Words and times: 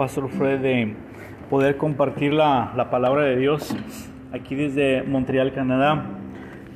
Pastor 0.00 0.30
Fred, 0.30 0.60
de 0.60 0.94
poder 1.50 1.76
compartir 1.76 2.32
la, 2.32 2.72
la, 2.74 2.88
palabra 2.88 3.24
de 3.24 3.36
Dios 3.36 3.76
aquí 4.32 4.54
desde 4.54 5.02
Montreal, 5.02 5.52
Canadá. 5.52 6.18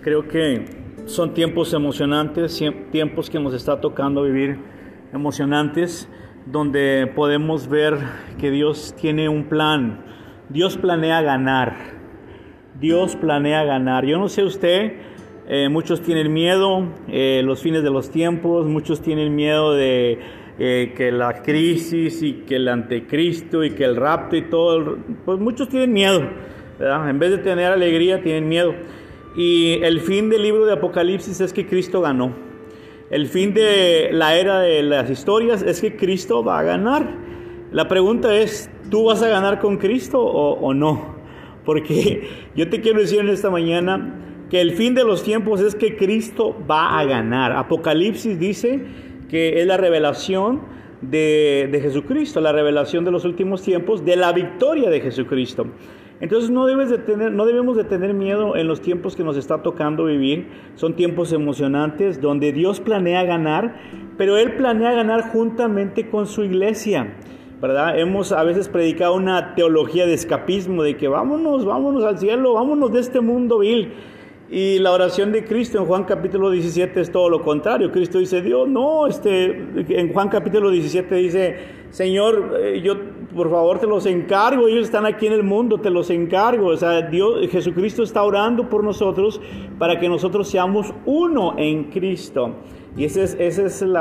Creo 0.03 0.29
que 0.29 0.66
son 1.07 1.32
tiempos 1.32 1.73
emocionantes, 1.73 2.62
tiempos 2.93 3.30
que 3.30 3.41
nos 3.41 3.55
está 3.55 3.80
tocando 3.80 4.25
vivir 4.25 4.59
emocionantes, 5.14 6.07
donde 6.45 7.11
podemos 7.16 7.66
ver 7.66 7.96
que 8.39 8.50
Dios 8.50 8.95
tiene 9.00 9.30
un 9.30 9.45
plan. 9.45 10.04
Dios 10.50 10.77
planea 10.77 11.22
ganar. 11.22 11.77
Dios 12.79 13.16
planea 13.16 13.64
ganar. 13.64 14.04
Yo 14.04 14.18
no 14.18 14.29
sé 14.29 14.43
usted, 14.45 14.98
eh, 15.48 15.70
muchos 15.70 16.02
tienen 16.02 16.30
miedo, 16.30 16.88
eh, 17.09 17.41
los 17.43 17.62
fines 17.62 17.82
de 17.82 17.91
los 17.91 18.11
tiempos, 18.11 18.66
muchos 18.66 19.00
tienen 19.00 19.34
miedo 19.34 19.72
de 19.72 20.18
eh, 20.58 20.93
que 20.96 21.11
la 21.11 21.43
crisis 21.43 22.22
y 22.22 22.44
que 22.46 22.57
el 22.57 22.68
anticristo 22.68 23.64
y 23.64 23.71
que 23.71 23.85
el 23.85 23.96
rapto 23.96 24.36
y 24.36 24.43
todo, 24.43 24.99
pues 25.25 25.39
muchos 25.40 25.68
tienen 25.68 25.93
miedo, 25.93 26.22
¿verdad? 26.79 27.11
En 27.11 27.18
vez 27.18 27.32
de 27.32 27.39
tener 27.39 27.72
alegría, 27.72 28.22
tienen 28.22 28.49
miedo. 28.49 28.75
Y 29.36 29.80
el 29.82 30.00
fin 30.00 30.30
del 30.30 30.43
libro 30.43 30.64
de 30.64 30.75
Apocalipsis 30.75 31.40
es 31.40 31.53
que 31.53 31.67
Cristo 31.67 32.00
ganó. 32.00 32.33
El 33.11 33.27
fin 33.27 33.53
de 33.53 34.11
la 34.12 34.36
era 34.36 34.61
de 34.61 34.83
las 34.83 35.11
historias 35.11 35.62
es 35.62 35.80
que 35.80 35.97
Cristo 35.97 36.44
va 36.44 36.61
a 36.61 36.62
ganar. 36.62 37.16
La 37.72 37.89
pregunta 37.89 38.34
es, 38.36 38.70
¿tú 38.91 39.06
vas 39.06 39.22
a 39.22 39.28
ganar 39.28 39.58
con 39.58 39.77
Cristo 39.78 40.20
o, 40.20 40.52
o 40.52 40.72
no? 40.72 41.16
Porque 41.64 42.28
yo 42.55 42.70
te 42.70 42.80
quiero 42.80 43.00
decir 43.00 43.19
en 43.20 43.28
esta 43.28 43.50
mañana, 43.50 44.20
que 44.50 44.61
el 44.61 44.72
fin 44.72 44.94
de 44.94 45.05
los 45.05 45.25
tiempos 45.25 45.61
es 45.61 45.75
que 45.75 45.97
Cristo 45.97 46.55
va 46.70 46.98
a 46.98 47.05
ganar. 47.05 47.52
Apocalipsis 47.52 48.39
dice 48.39 48.84
que 49.28 49.61
es 49.61 49.67
la 49.67 49.77
revelación 49.77 50.62
de, 51.11 51.78
Jesucristo, 51.83 52.41
la 52.41 52.53
revelación 52.53 53.05
de 53.05 53.11
los 53.11 53.25
últimos 53.25 53.62
tiempos, 53.62 54.05
de 54.05 54.16
la 54.16 54.33
victoria 54.33 54.91
de 54.91 55.00
Jesucristo. 55.00 55.66
Entonces 56.20 56.50
no, 56.50 56.66
debes 56.66 56.91
de 56.91 56.98
tener, 56.98 57.33
no 57.33 57.44
debemos 57.44 57.77
de 57.77 57.84
tener 57.84 58.14
miedo 58.14 58.56
en 58.56 58.69
los 58.69 58.81
tiempos 58.81 59.16
que 59.16 59.25
nos 59.25 59.36
está 59.36 59.62
tocando 59.62 60.05
vivir. 60.05 60.48
Son 60.77 60.94
tiempos 60.94 61.33
emocionantes 61.33 62.20
donde 62.20 62.53
Dios 62.53 62.81
planea 62.81 63.25
ganar, 63.25 63.77
pero 64.16 64.39
Él 64.39 64.55
planea 64.56 64.92
ganar 64.92 65.33
juntamente 65.33 66.09
con 66.09 66.27
su 66.27 66.44
iglesia. 66.44 67.16
¿verdad? 67.61 67.98
Hemos 67.98 68.33
a 68.33 68.42
veces 68.44 68.69
predicado 68.69 69.14
una 69.14 69.55
teología 69.55 70.06
de 70.06 70.14
escapismo, 70.14 70.83
de 70.83 70.97
que 70.97 71.09
vámonos, 71.09 71.64
vámonos 71.64 72.05
al 72.05 72.19
cielo, 72.19 72.55
vámonos 72.55 72.92
de 72.92 73.00
este 73.00 73.20
mundo 73.20 73.59
vil. 73.61 73.92
Y 74.50 74.78
la 74.78 74.92
oración 74.92 75.33
de 75.33 75.45
Cristo 75.45 75.78
en 75.78 75.87
Juan 75.87 76.05
capítulo 76.05 76.50
17 76.50 77.00
es 77.00 77.11
todo 77.11 77.31
lo 77.31 77.42
contrario. 77.42 77.91
Cristo 77.91 78.19
dice, 78.19 78.42
Dios, 78.42 78.69
no, 78.69 79.06
este, 79.06 79.47
en 79.89 80.12
Juan 80.12 80.28
capítulo 80.28 80.70
17 80.70 81.14
dice, 81.14 81.56
Señor, 81.91 82.59
eh, 82.61 82.81
yo 82.83 82.97
por 83.34 83.50
favor 83.50 83.78
te 83.78 83.86
los 83.86 84.06
encargo, 84.06 84.68
ellos 84.68 84.84
están 84.84 85.06
aquí 85.06 85.27
en 85.27 85.32
el 85.32 85.42
mundo, 85.42 85.78
te 85.78 85.90
los 85.90 86.10
encargo. 86.10 86.68
O 86.68 86.77
sea, 86.77 87.02
Dios, 87.02 87.48
Jesucristo 87.50 88.02
está 88.02 88.22
orando 88.22 88.68
por 88.68 88.84
nosotros 88.84 89.41
para 89.78 89.98
que 89.98 90.08
nosotros 90.08 90.48
seamos 90.48 90.94
uno 91.04 91.54
en 91.58 91.84
Cristo. 91.84 92.54
Y 92.96 93.04
ese 93.04 93.24
es, 93.24 93.36
ese 93.41 93.64
es 93.64 93.82
el 93.82 93.96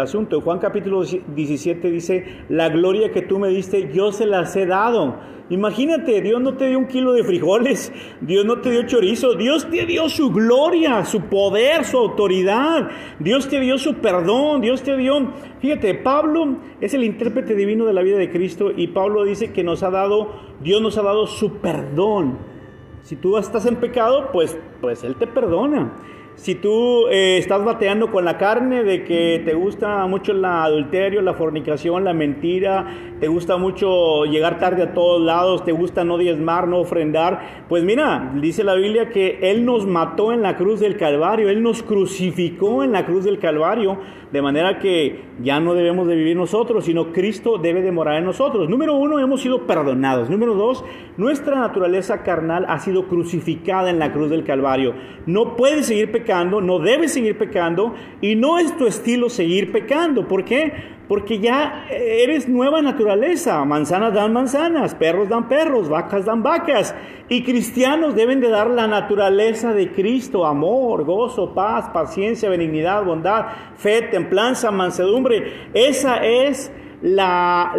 asunto. 0.00 0.40
Juan 0.40 0.58
capítulo 0.58 1.04
17 1.04 1.90
dice, 1.90 2.24
la 2.48 2.68
gloria 2.68 3.12
que 3.12 3.22
tú 3.22 3.38
me 3.38 3.48
diste, 3.48 3.92
yo 3.92 4.10
se 4.10 4.26
las 4.26 4.56
he 4.56 4.66
dado. 4.66 5.14
Imagínate, 5.48 6.20
Dios 6.22 6.40
no 6.40 6.56
te 6.56 6.66
dio 6.66 6.76
un 6.76 6.88
kilo 6.88 7.12
de 7.12 7.22
frijoles, 7.22 7.92
Dios 8.20 8.44
no 8.44 8.58
te 8.58 8.72
dio 8.72 8.84
chorizo, 8.84 9.34
Dios 9.34 9.70
te 9.70 9.86
dio 9.86 10.08
su 10.08 10.32
gloria, 10.32 11.04
su 11.04 11.20
poder, 11.20 11.84
su 11.84 11.98
autoridad, 11.98 12.90
Dios 13.20 13.48
te 13.48 13.60
dio 13.60 13.78
su 13.78 13.94
perdón, 13.94 14.60
Dios 14.60 14.82
te 14.82 14.96
dio... 14.96 15.32
Fíjate, 15.60 15.94
Pablo 15.94 16.56
es 16.80 16.94
el 16.94 17.04
intérprete 17.04 17.54
divino 17.54 17.86
de 17.86 17.92
la 17.92 18.02
vida 18.02 18.16
de 18.16 18.28
Cristo 18.28 18.55
y 18.76 18.88
Pablo 18.88 19.24
dice 19.24 19.52
que 19.52 19.64
nos 19.64 19.82
ha 19.82 19.90
dado, 19.90 20.32
Dios 20.60 20.80
nos 20.80 20.98
ha 20.98 21.02
dado 21.02 21.26
su 21.26 21.54
perdón. 21.58 22.38
Si 23.02 23.16
tú 23.16 23.38
estás 23.38 23.66
en 23.66 23.76
pecado, 23.76 24.30
pues, 24.32 24.58
pues 24.80 25.04
Él 25.04 25.16
te 25.16 25.26
perdona. 25.26 25.92
Si 26.36 26.54
tú 26.54 27.06
eh, 27.08 27.38
estás 27.38 27.64
bateando 27.64 28.10
con 28.10 28.26
la 28.26 28.36
carne 28.36 28.84
de 28.84 29.04
que 29.04 29.40
te 29.42 29.54
gusta 29.54 30.06
mucho 30.06 30.32
el 30.32 30.44
adulterio, 30.44 31.22
la 31.22 31.32
fornicación, 31.32 32.04
la 32.04 32.12
mentira, 32.12 33.14
te 33.18 33.26
gusta 33.26 33.56
mucho 33.56 34.26
llegar 34.26 34.58
tarde 34.58 34.82
a 34.82 34.92
todos 34.92 35.22
lados, 35.22 35.64
te 35.64 35.72
gusta 35.72 36.04
no 36.04 36.18
diezmar, 36.18 36.68
no 36.68 36.78
ofrendar, 36.78 37.64
pues 37.70 37.84
mira, 37.84 38.34
dice 38.34 38.64
la 38.64 38.74
Biblia 38.74 39.08
que 39.08 39.38
Él 39.50 39.64
nos 39.64 39.86
mató 39.86 40.30
en 40.30 40.42
la 40.42 40.58
cruz 40.58 40.78
del 40.78 40.98
Calvario, 40.98 41.48
Él 41.48 41.62
nos 41.62 41.82
crucificó 41.82 42.84
en 42.84 42.92
la 42.92 43.06
cruz 43.06 43.24
del 43.24 43.38
Calvario, 43.38 43.96
de 44.32 44.42
manera 44.42 44.78
que 44.78 45.24
ya 45.42 45.60
no 45.60 45.74
debemos 45.74 46.06
de 46.06 46.16
vivir 46.16 46.36
nosotros, 46.36 46.84
sino 46.84 47.12
Cristo 47.12 47.58
debe 47.58 47.82
de 47.82 47.92
morar 47.92 48.18
en 48.18 48.24
nosotros. 48.24 48.68
Número 48.68 48.94
uno, 48.94 49.18
hemos 49.18 49.40
sido 49.40 49.66
perdonados. 49.66 50.30
Número 50.30 50.54
dos, 50.54 50.84
nuestra 51.16 51.58
naturaleza 51.58 52.22
carnal 52.22 52.66
ha 52.68 52.78
sido 52.78 53.06
crucificada 53.06 53.90
en 53.90 53.98
la 53.98 54.12
cruz 54.12 54.30
del 54.30 54.44
Calvario. 54.44 54.94
No 55.26 55.56
puedes 55.56 55.86
seguir 55.86 56.12
pecando 56.12 56.26
no 56.60 56.78
debes 56.78 57.12
seguir 57.12 57.38
pecando 57.38 57.94
y 58.20 58.34
no 58.34 58.58
es 58.58 58.76
tu 58.76 58.86
estilo 58.86 59.28
seguir 59.28 59.72
pecando. 59.72 60.28
¿Por 60.28 60.44
qué? 60.44 60.95
Porque 61.08 61.38
ya 61.38 61.86
eres 61.90 62.48
nueva 62.48 62.82
naturaleza. 62.82 63.64
Manzanas 63.64 64.12
dan 64.12 64.32
manzanas, 64.32 64.94
perros 64.94 65.28
dan 65.28 65.48
perros, 65.48 65.88
vacas 65.88 66.24
dan 66.24 66.42
vacas. 66.42 66.94
Y 67.28 67.42
cristianos 67.42 68.14
deben 68.14 68.40
de 68.40 68.48
dar 68.48 68.68
la 68.70 68.86
naturaleza 68.86 69.72
de 69.72 69.92
Cristo, 69.92 70.46
amor, 70.46 71.04
gozo, 71.04 71.54
paz, 71.54 71.88
paciencia, 71.90 72.48
benignidad, 72.48 73.04
bondad, 73.04 73.46
fe, 73.76 74.02
templanza, 74.02 74.70
mansedumbre. 74.70 75.68
Esa 75.74 76.24
es 76.24 76.72
la, 77.02 77.72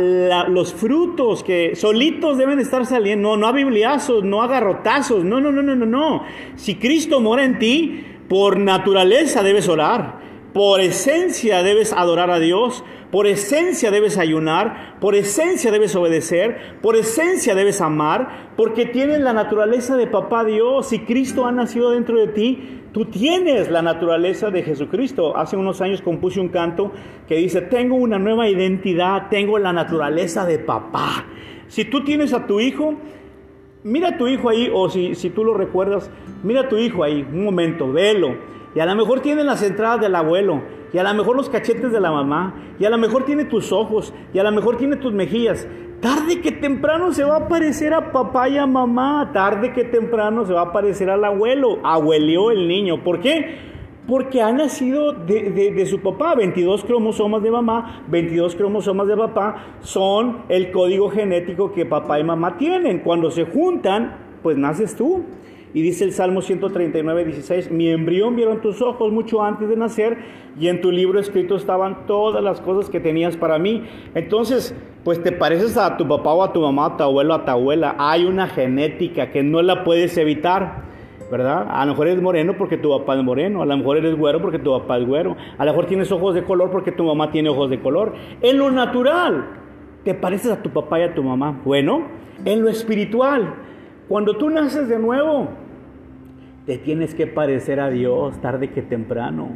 los 0.47 0.73
frutos 0.73 1.43
que 1.43 1.75
solitos 1.75 2.37
deben 2.37 2.59
estar 2.59 2.85
saliendo. 2.85 3.29
No, 3.29 3.37
no 3.37 3.47
a 3.47 3.51
bibliazos, 3.51 4.23
no 4.23 4.41
a 4.41 4.47
garrotazos. 4.47 5.23
No, 5.23 5.41
no, 5.41 5.51
no, 5.51 5.61
no, 5.61 5.75
no, 5.75 5.85
no. 5.85 6.23
Si 6.55 6.75
Cristo 6.75 7.19
mora 7.19 7.43
en 7.43 7.59
ti, 7.59 8.05
por 8.27 8.57
naturaleza 8.57 9.43
debes 9.43 9.69
orar, 9.69 10.19
por 10.53 10.81
esencia 10.81 11.63
debes 11.63 11.93
adorar 11.93 12.31
a 12.31 12.39
Dios, 12.39 12.83
por 13.11 13.25
esencia 13.25 13.89
debes 13.89 14.17
ayunar, 14.17 14.97
por 14.99 15.15
esencia 15.15 15.71
debes 15.71 15.95
obedecer, 15.95 16.77
por 16.81 16.95
esencia 16.95 17.55
debes 17.55 17.79
amar, 17.79 18.51
porque 18.57 18.85
tienes 18.85 19.21
la 19.21 19.33
naturaleza 19.33 19.95
de 19.95 20.07
papá 20.07 20.43
Dios 20.43 20.91
y 20.91 20.99
Cristo 20.99 21.45
ha 21.45 21.51
nacido 21.51 21.91
dentro 21.91 22.19
de 22.19 22.27
ti. 22.27 22.81
Tú 22.91 23.05
tienes 23.05 23.69
la 23.69 23.81
naturaleza 23.81 24.49
de 24.49 24.63
Jesucristo. 24.63 25.37
Hace 25.37 25.55
unos 25.55 25.81
años 25.81 26.01
compuse 26.01 26.39
un 26.39 26.49
canto 26.49 26.91
que 27.27 27.35
dice, 27.35 27.61
tengo 27.61 27.95
una 27.95 28.19
nueva 28.19 28.49
identidad, 28.49 29.29
tengo 29.29 29.59
la 29.59 29.71
naturaleza 29.71 30.45
de 30.45 30.59
papá. 30.59 31.25
Si 31.67 31.85
tú 31.85 32.03
tienes 32.03 32.33
a 32.33 32.47
tu 32.47 32.59
hijo, 32.59 32.95
mira 33.83 34.09
a 34.09 34.17
tu 34.17 34.27
hijo 34.27 34.49
ahí, 34.49 34.69
o 34.73 34.89
si, 34.89 35.15
si 35.15 35.29
tú 35.29 35.43
lo 35.43 35.53
recuerdas, 35.53 36.09
mira 36.43 36.61
a 36.61 36.69
tu 36.69 36.77
hijo 36.77 37.03
ahí, 37.03 37.25
un 37.31 37.43
momento, 37.45 37.91
velo. 37.91 38.56
Y 38.77 38.79
a 38.79 38.85
lo 38.85 38.93
mejor 38.93 39.21
tiene 39.21 39.43
las 39.43 39.63
entradas 39.63 39.99
del 40.01 40.13
abuelo, 40.13 40.61
y 40.93 40.99
a 40.99 41.03
lo 41.03 41.11
mejor 41.15 41.35
los 41.35 41.49
cachetes 41.49 41.91
de 41.91 41.99
la 41.99 42.11
mamá, 42.11 42.53
y 42.77 42.85
a 42.85 42.91
lo 42.91 42.99
mejor 42.99 43.25
tiene 43.25 43.45
tus 43.45 43.71
ojos, 43.71 44.13
y 44.35 44.37
a 44.37 44.43
lo 44.43 44.51
mejor 44.51 44.77
tiene 44.77 44.97
tus 44.97 45.13
mejillas. 45.13 45.67
Tarde 45.99 46.41
que 46.41 46.51
temprano 46.51 47.11
se 47.11 47.23
va 47.23 47.37
a 47.37 47.47
parecer 47.47 47.95
a 47.95 48.11
papá 48.11 48.47
y 48.49 48.59
a 48.59 48.67
mamá, 48.67 49.31
tarde 49.33 49.73
que 49.73 49.83
temprano 49.83 50.45
se 50.45 50.53
va 50.53 50.61
a 50.61 50.71
parecer 50.71 51.09
al 51.09 51.25
abuelo. 51.25 51.79
Abueleó 51.83 52.51
el 52.51 52.67
niño. 52.67 53.03
¿Por 53.03 53.19
qué? 53.19 53.65
porque 54.07 54.43
ha 54.43 54.51
nacido 54.51 55.11
de, 55.11 55.83
su 55.87 55.99
papá. 55.99 56.35
22 56.35 56.85
cromosomas 56.85 57.41
de 57.41 57.49
mamá, 57.49 58.03
22 58.09 58.55
cromosomas 58.55 59.07
de 59.07 59.17
papá 59.17 59.55
son 59.81 60.43
el 60.49 60.71
código 60.71 61.09
genético 61.09 61.71
que 61.71 61.87
papá 61.87 62.19
y 62.19 62.23
mamá 62.23 62.57
tienen. 62.57 62.99
Cuando 62.99 63.31
se 63.31 63.45
juntan, 63.45 64.17
pues 64.43 64.55
naces 64.55 64.95
tú. 64.95 65.25
Y 65.73 65.81
dice 65.81 66.05
el 66.05 66.13
Salmo 66.13 66.41
139, 66.41 67.25
16, 67.25 67.71
mi 67.71 67.89
embrión 67.89 68.35
vieron 68.35 68.61
tus 68.61 68.81
ojos 68.81 69.11
mucho 69.11 69.43
antes 69.43 69.67
de 69.69 69.75
nacer 69.75 70.17
y 70.59 70.69
en 70.69 70.81
tu 70.81 70.91
libro 70.91 71.19
escrito 71.19 71.55
estaban 71.55 72.07
todas 72.07 72.43
las 72.43 72.61
cosas 72.61 72.89
que 72.89 72.99
tenías 72.99 73.37
para 73.37 73.59
mí. 73.59 73.83
Entonces, 74.15 74.75
pues 75.03 75.21
te 75.21 75.31
pareces 75.31 75.77
a 75.77 75.97
tu 75.97 76.07
papá 76.07 76.33
o 76.33 76.43
a 76.43 76.53
tu 76.53 76.61
mamá, 76.61 76.85
a 76.85 76.97
tu 76.97 77.03
abuelo, 77.03 77.33
a 77.33 77.45
tu 77.45 77.51
abuela. 77.51 77.95
Hay 77.99 78.25
una 78.25 78.47
genética 78.47 79.31
que 79.31 79.43
no 79.43 79.61
la 79.61 79.83
puedes 79.83 80.17
evitar. 80.17 80.87
¿verdad? 81.29 81.67
A 81.69 81.85
lo 81.85 81.91
mejor 81.91 82.07
eres 82.07 82.21
moreno 82.21 82.55
porque 82.57 82.77
tu 82.77 82.89
papá 82.89 83.17
es 83.17 83.23
moreno, 83.23 83.61
a 83.61 83.65
lo 83.65 83.75
mejor 83.75 83.97
eres 83.97 84.15
güero 84.15 84.41
porque 84.41 84.59
tu 84.59 84.71
papá 84.71 84.97
es 84.97 85.05
güero, 85.05 85.35
a 85.57 85.65
lo 85.65 85.71
mejor 85.71 85.85
tienes 85.85 86.09
ojos 86.09 86.33
de 86.33 86.43
color 86.43 86.71
porque 86.71 86.93
tu 86.93 87.03
mamá 87.03 87.31
tiene 87.31 87.49
ojos 87.49 87.69
de 87.69 87.81
color. 87.81 88.13
En 88.41 88.57
lo 88.57 88.71
natural, 88.71 89.45
te 90.03 90.13
pareces 90.13 90.51
a 90.51 90.63
tu 90.63 90.69
papá 90.69 90.99
y 90.99 91.03
a 91.03 91.13
tu 91.13 91.23
mamá. 91.23 91.59
Bueno, 91.65 92.03
en 92.45 92.61
lo 92.61 92.69
espiritual, 92.69 93.55
cuando 94.07 94.37
tú 94.37 94.49
naces 94.49 94.87
de 94.87 94.99
nuevo, 94.99 95.49
te 96.65 96.77
tienes 96.77 97.15
que 97.15 97.27
parecer 97.27 97.79
a 97.79 97.89
Dios 97.89 98.39
tarde 98.41 98.71
que 98.71 98.81
temprano. 98.81 99.49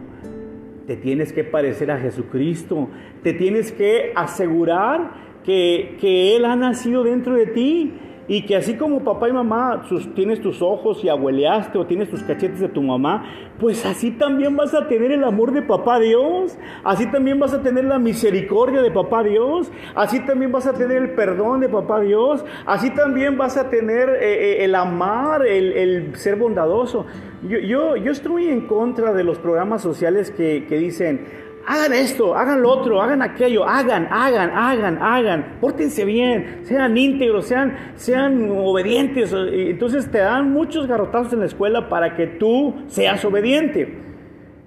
Te 0.87 0.95
tienes 0.95 1.33
que 1.33 1.43
parecer 1.43 1.91
a 1.91 1.99
Jesucristo. 1.99 2.89
Te 3.23 3.33
tienes 3.33 3.71
que 3.71 4.11
asegurar 4.15 5.11
que, 5.43 5.97
que 5.99 6.35
Él 6.35 6.45
ha 6.45 6.55
nacido 6.55 7.03
dentro 7.03 7.35
de 7.35 7.47
ti 7.47 7.93
y 8.31 8.43
que 8.43 8.55
así 8.55 8.75
como 8.75 9.03
papá 9.03 9.27
y 9.27 9.33
mamá 9.33 9.83
tienes 10.15 10.39
tus 10.39 10.61
ojos 10.61 11.03
y 11.03 11.09
abueleaste 11.09 11.77
o 11.77 11.85
tienes 11.85 12.09
tus 12.09 12.23
cachetes 12.23 12.61
de 12.61 12.69
tu 12.69 12.81
mamá, 12.81 13.25
pues 13.59 13.85
así 13.85 14.09
también 14.11 14.55
vas 14.55 14.73
a 14.73 14.87
tener 14.87 15.11
el 15.11 15.25
amor 15.25 15.51
de 15.51 15.61
papá 15.61 15.99
Dios, 15.99 16.57
así 16.85 17.11
también 17.11 17.39
vas 17.39 17.53
a 17.53 17.61
tener 17.61 17.83
la 17.83 17.99
misericordia 17.99 18.81
de 18.81 18.89
papá 18.89 19.21
Dios, 19.21 19.69
así 19.95 20.21
también 20.21 20.49
vas 20.49 20.65
a 20.65 20.71
tener 20.71 20.95
el 20.95 21.09
perdón 21.09 21.59
de 21.59 21.67
papá 21.67 21.99
Dios, 21.99 22.45
así 22.65 22.91
también 22.91 23.37
vas 23.37 23.57
a 23.57 23.69
tener 23.69 24.07
eh, 24.07 24.61
eh, 24.61 24.63
el 24.63 24.75
amar, 24.75 25.45
el, 25.45 26.15
ser 26.15 26.37
bondadoso. 26.37 27.05
Yo, 27.45 27.59
yo, 27.59 27.97
yo, 27.97 28.13
estoy 28.13 28.47
en 28.47 28.65
contra 28.65 29.11
de 29.11 29.25
los 29.25 29.39
programas 29.39 29.81
sociales 29.81 30.31
que, 30.31 30.67
que 30.69 30.77
dicen, 30.77 31.27
hagan 31.65 31.93
esto, 31.93 32.35
hagan 32.35 32.61
lo 32.61 32.69
otro, 32.69 33.01
hagan 33.01 33.21
aquello, 33.21 33.65
hagan, 33.65 34.07
hagan, 34.11 34.51
hagan, 34.51 34.97
hagan, 35.01 35.57
pórtense 35.61 36.05
bien, 36.05 36.61
sean 36.63 36.97
íntegros, 36.97 37.45
sean, 37.45 37.75
sean 37.95 38.49
obedientes. 38.51 39.33
Entonces 39.33 40.09
te 40.09 40.19
dan 40.19 40.51
muchos 40.51 40.87
garrotazos 40.87 41.33
en 41.33 41.39
la 41.39 41.45
escuela 41.45 41.89
para 41.89 42.15
que 42.15 42.27
tú 42.27 42.73
seas 42.87 43.23
obediente. 43.25 43.97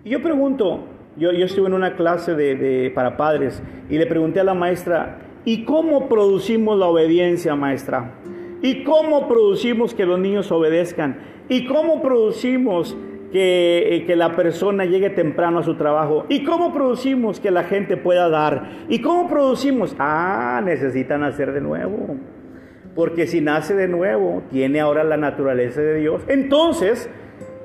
Y 0.04 0.10
yo 0.10 0.22
pregunto, 0.22 0.84
yo, 1.16 1.32
yo 1.32 1.46
estuve 1.46 1.68
en 1.68 1.74
una 1.74 1.96
clase 1.96 2.34
de, 2.34 2.54
de, 2.54 2.90
para 2.90 3.16
padres 3.16 3.62
y 3.88 3.98
le 3.98 4.06
pregunté 4.06 4.40
a 4.40 4.44
la 4.44 4.54
maestra, 4.54 5.18
¿y 5.44 5.64
cómo 5.64 6.08
producimos 6.08 6.78
la 6.78 6.86
obediencia, 6.86 7.54
maestra? 7.54 8.14
¿Y 8.62 8.82
cómo 8.82 9.28
producimos 9.28 9.94
que 9.94 10.06
los 10.06 10.18
niños 10.18 10.50
obedezcan? 10.50 11.18
¿Y 11.48 11.66
cómo 11.66 12.00
producimos 12.00 12.96
eh, 13.36 14.04
que, 14.06 14.14
la 14.14 14.36
persona 14.36 14.84
llegue 14.84 15.10
temprano 15.10 15.58
a 15.58 15.62
su 15.64 15.74
trabajo. 15.74 16.24
¿Y 16.28 16.44
cómo 16.44 16.72
producimos 16.72 17.40
que 17.40 17.50
la 17.50 17.64
gente 17.64 17.96
pueda 17.96 18.28
dar? 18.28 18.70
¿Y 18.88 19.02
cómo 19.02 19.28
producimos? 19.28 19.96
Ah, 19.98 20.62
necesitan 20.64 21.22
nacer 21.22 21.52
de 21.52 21.60
nuevo. 21.60 22.16
Porque 22.94 23.26
si 23.26 23.40
nace 23.40 23.74
de 23.74 23.88
nuevo, 23.88 24.44
tiene 24.50 24.80
ahora 24.80 25.02
la 25.02 25.16
naturaleza 25.16 25.80
de 25.80 25.96
Dios. 25.96 26.22
Entonces, 26.28 27.10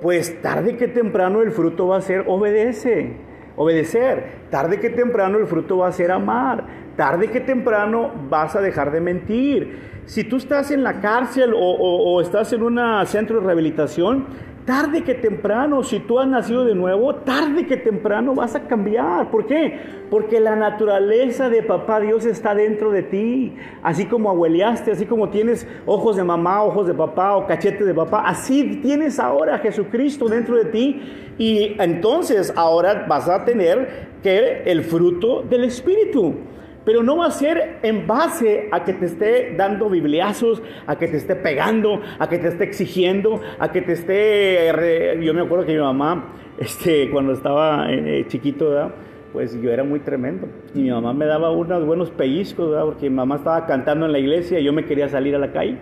pues 0.01 0.42
tarde 0.42 0.75
que 0.75 0.88
temprano 0.88 1.44
el 1.44 1.51
fruto 1.51 1.88
va 1.88 1.98
a 1.98 2.01
ser 2.01 2.24
obedece, 2.25 3.13
obedecer. 3.56 4.39
Tarde 4.50 4.80
que 4.80 4.89
temprano 4.89 5.38
el 5.38 5.45
fruto 5.45 5.77
va 5.77 5.89
a 5.89 5.92
ser 5.92 6.12
amar. 6.12 6.63
Tarde 6.95 7.27
que 7.27 7.42
temprano 7.42 8.12
vas 8.27 8.56
a 8.56 8.62
dejar 8.62 8.92
de 8.92 9.01
mentir. 9.01 10.00
Si 10.06 10.24
tú 10.24 10.38
estás 10.38 10.71
en 10.71 10.81
la 10.81 11.00
cárcel 11.00 11.54
o, 11.54 11.60
o 11.60 12.21
estás 12.21 12.51
en 12.54 12.63
un 12.63 12.80
centro 13.06 13.39
de 13.39 13.45
rehabilitación, 13.45 14.49
tarde 14.65 15.03
que 15.03 15.15
temprano, 15.15 15.83
si 15.83 16.00
tú 16.00 16.19
has 16.19 16.27
nacido 16.27 16.63
de 16.65 16.75
nuevo, 16.75 17.15
tarde 17.15 17.65
que 17.65 17.77
temprano 17.77 18.35
vas 18.35 18.56
a 18.56 18.67
cambiar. 18.67 19.31
¿Por 19.31 19.47
qué? 19.47 19.79
Porque 20.09 20.39
la 20.39 20.56
naturaleza 20.56 21.50
de 21.50 21.63
papá 21.63 22.00
Dios 22.00 22.25
está 22.25 22.53
dentro 22.53 22.91
de 22.91 23.03
ti. 23.03 23.56
Así 23.83 24.06
como 24.06 24.29
abueleaste, 24.29 24.91
así 24.91 25.06
como 25.06 25.29
tienes 25.29 25.67
ojos 25.85 26.15
de 26.15 26.23
mamá, 26.23 26.63
ojos 26.63 26.88
de 26.88 26.94
papá 26.94 27.35
o 27.35 27.47
cachetes 27.47 27.85
de 27.85 27.94
papá, 27.94 28.23
así 28.25 28.79
tienes 28.81 29.19
ahora 29.19 29.56
a 29.56 29.59
Jesucristo 29.59 30.27
dentro 30.27 30.56
de 30.56 30.65
ti. 30.65 31.01
Y 31.38 31.75
entonces 31.79 32.53
ahora 32.56 33.06
vas 33.07 33.27
a 33.29 33.45
tener 33.45 34.09
que 34.21 34.63
el 34.65 34.83
fruto 34.83 35.41
del 35.41 35.63
Espíritu 35.63 36.35
pero 36.89 37.03
no 37.03 37.18
va 37.18 37.27
a 37.27 37.31
ser 37.31 37.77
en 37.83 38.07
base 38.07 38.68
a 38.71 38.83
que 38.83 38.94
te 38.94 39.06
esté 39.06 39.53
dando 39.56 39.91
bibliazos, 39.91 40.59
a 40.88 40.97
que 40.97 41.07
te 41.07 41.18
esté 41.18 41.36
pegando, 41.36 42.01
a 42.18 42.27
que 42.27 42.39
te 42.39 42.47
esté 42.47 42.63
exigiendo, 42.63 43.39
a 43.59 43.71
que 43.71 43.83
te 43.83 43.91
esté... 43.91 45.19
Yo 45.21 45.36
me 45.36 45.41
acuerdo 45.41 45.68
que 45.68 45.74
mi 45.74 45.80
mamá, 45.80 46.33
este, 46.57 47.12
cuando 47.12 47.33
estaba 47.33 47.86
eh, 47.91 48.25
chiquito, 48.27 48.91
pues 49.31 49.62
yo 49.62 49.69
era 49.69 49.83
muy 49.83 50.00
tremendo. 50.00 50.47
Y 50.74 50.80
mi 50.80 50.89
mamá 50.89 51.13
me 51.13 51.27
daba 51.27 51.51
unos 51.51 51.86
buenos 51.86 52.09
pellizcos, 52.09 52.75
porque 52.86 53.07
mi 53.07 53.18
mamá 53.18 53.35
estaba 53.35 53.68
cantando 53.68 54.07
en 54.07 54.12
la 54.12 54.18
iglesia 54.18 54.59
y 54.59 54.63
yo 54.63 54.74
me 54.74 54.83
quería 54.83 55.07
salir 55.09 55.35
a 55.35 55.38
la 55.38 55.51
calle. 55.51 55.77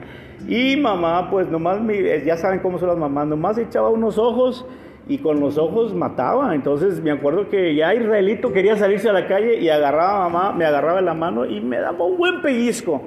Y 0.45 0.75
mamá, 0.75 1.29
pues 1.31 1.49
nomás, 1.49 1.79
ya 2.25 2.35
saben 2.35 2.59
cómo 2.59 2.79
son 2.79 2.89
las 2.89 2.97
mamás, 2.97 3.27
nomás 3.27 3.57
echaba 3.57 3.89
unos 3.91 4.17
ojos 4.17 4.65
y 5.07 5.19
con 5.19 5.39
los 5.39 5.57
ojos 5.57 5.93
mataba. 5.93 6.53
Entonces 6.53 7.01
me 7.01 7.11
acuerdo 7.11 7.49
que 7.49 7.75
ya 7.75 7.93
Israelito 7.93 8.51
quería 8.51 8.75
salirse 8.75 9.09
a 9.09 9.13
la 9.13 9.27
calle 9.27 9.59
y 9.59 9.69
agarraba 9.69 10.25
a 10.25 10.29
mamá, 10.29 10.53
me 10.53 10.65
agarraba 10.65 11.01
la 11.01 11.13
mano 11.13 11.45
y 11.45 11.61
me 11.61 11.79
daba 11.79 12.05
un 12.05 12.17
buen 12.17 12.41
pellizco. 12.41 13.03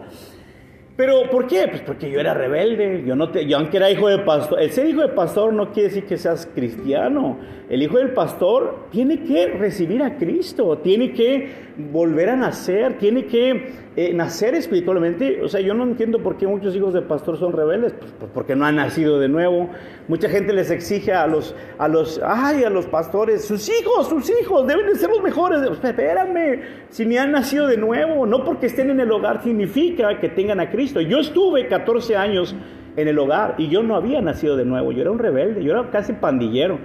Pero 1.00 1.30
¿por 1.30 1.46
qué? 1.46 1.66
Pues 1.66 1.80
porque 1.80 2.10
yo 2.10 2.20
era 2.20 2.34
rebelde, 2.34 3.02
yo, 3.06 3.16
no 3.16 3.30
te, 3.30 3.46
yo 3.46 3.56
aunque 3.56 3.78
era 3.78 3.90
hijo 3.90 4.06
de 4.06 4.18
pastor, 4.18 4.60
el 4.60 4.70
ser 4.70 4.86
hijo 4.86 5.00
de 5.00 5.08
pastor 5.08 5.50
no 5.50 5.72
quiere 5.72 5.88
decir 5.88 6.04
que 6.04 6.18
seas 6.18 6.46
cristiano. 6.54 7.38
El 7.70 7.82
hijo 7.82 7.96
del 7.96 8.10
pastor 8.10 8.88
tiene 8.90 9.22
que 9.22 9.46
recibir 9.46 10.02
a 10.02 10.18
Cristo, 10.18 10.76
tiene 10.76 11.12
que 11.12 11.70
volver 11.78 12.28
a 12.28 12.36
nacer, 12.36 12.98
tiene 12.98 13.26
que 13.26 13.72
eh, 13.96 14.12
nacer 14.12 14.54
espiritualmente. 14.54 15.40
O 15.42 15.48
sea, 15.48 15.60
yo 15.60 15.72
no 15.72 15.84
entiendo 15.84 16.20
por 16.20 16.36
qué 16.36 16.46
muchos 16.46 16.74
hijos 16.74 16.92
de 16.92 17.02
pastor 17.02 17.38
son 17.38 17.52
rebeldes, 17.52 17.92
pues, 17.92 18.12
pues, 18.18 18.30
porque 18.34 18.56
no 18.56 18.66
han 18.66 18.76
nacido 18.76 19.20
de 19.20 19.28
nuevo. 19.28 19.70
Mucha 20.08 20.28
gente 20.28 20.52
les 20.52 20.70
exige 20.70 21.12
a 21.12 21.28
los, 21.28 21.54
a 21.78 21.86
los, 21.86 22.20
ay, 22.24 22.64
a 22.64 22.70
los 22.70 22.86
pastores, 22.86 23.44
sus 23.44 23.68
hijos, 23.68 24.08
sus 24.08 24.28
hijos, 24.40 24.66
deben 24.66 24.86
de 24.86 24.96
ser 24.96 25.08
los 25.08 25.22
mejores. 25.22 25.60
Espérame, 25.62 26.62
si 26.88 27.06
ni 27.06 27.18
han 27.18 27.30
nacido 27.30 27.68
de 27.68 27.76
nuevo, 27.76 28.26
no 28.26 28.44
porque 28.44 28.66
estén 28.66 28.90
en 28.90 28.98
el 28.98 29.12
hogar 29.12 29.44
significa 29.44 30.18
que 30.18 30.28
tengan 30.28 30.58
a 30.58 30.70
Cristo. 30.70 30.89
Yo 30.94 31.18
estuve 31.18 31.68
14 31.68 32.16
años 32.16 32.54
en 32.96 33.08
el 33.08 33.18
hogar 33.18 33.54
y 33.58 33.68
yo 33.68 33.82
no 33.82 33.96
había 33.96 34.20
nacido 34.20 34.56
de 34.56 34.64
nuevo, 34.64 34.92
yo 34.92 35.02
era 35.02 35.10
un 35.10 35.18
rebelde, 35.18 35.62
yo 35.62 35.72
era 35.72 35.90
casi 35.90 36.12
pandillero. 36.14 36.78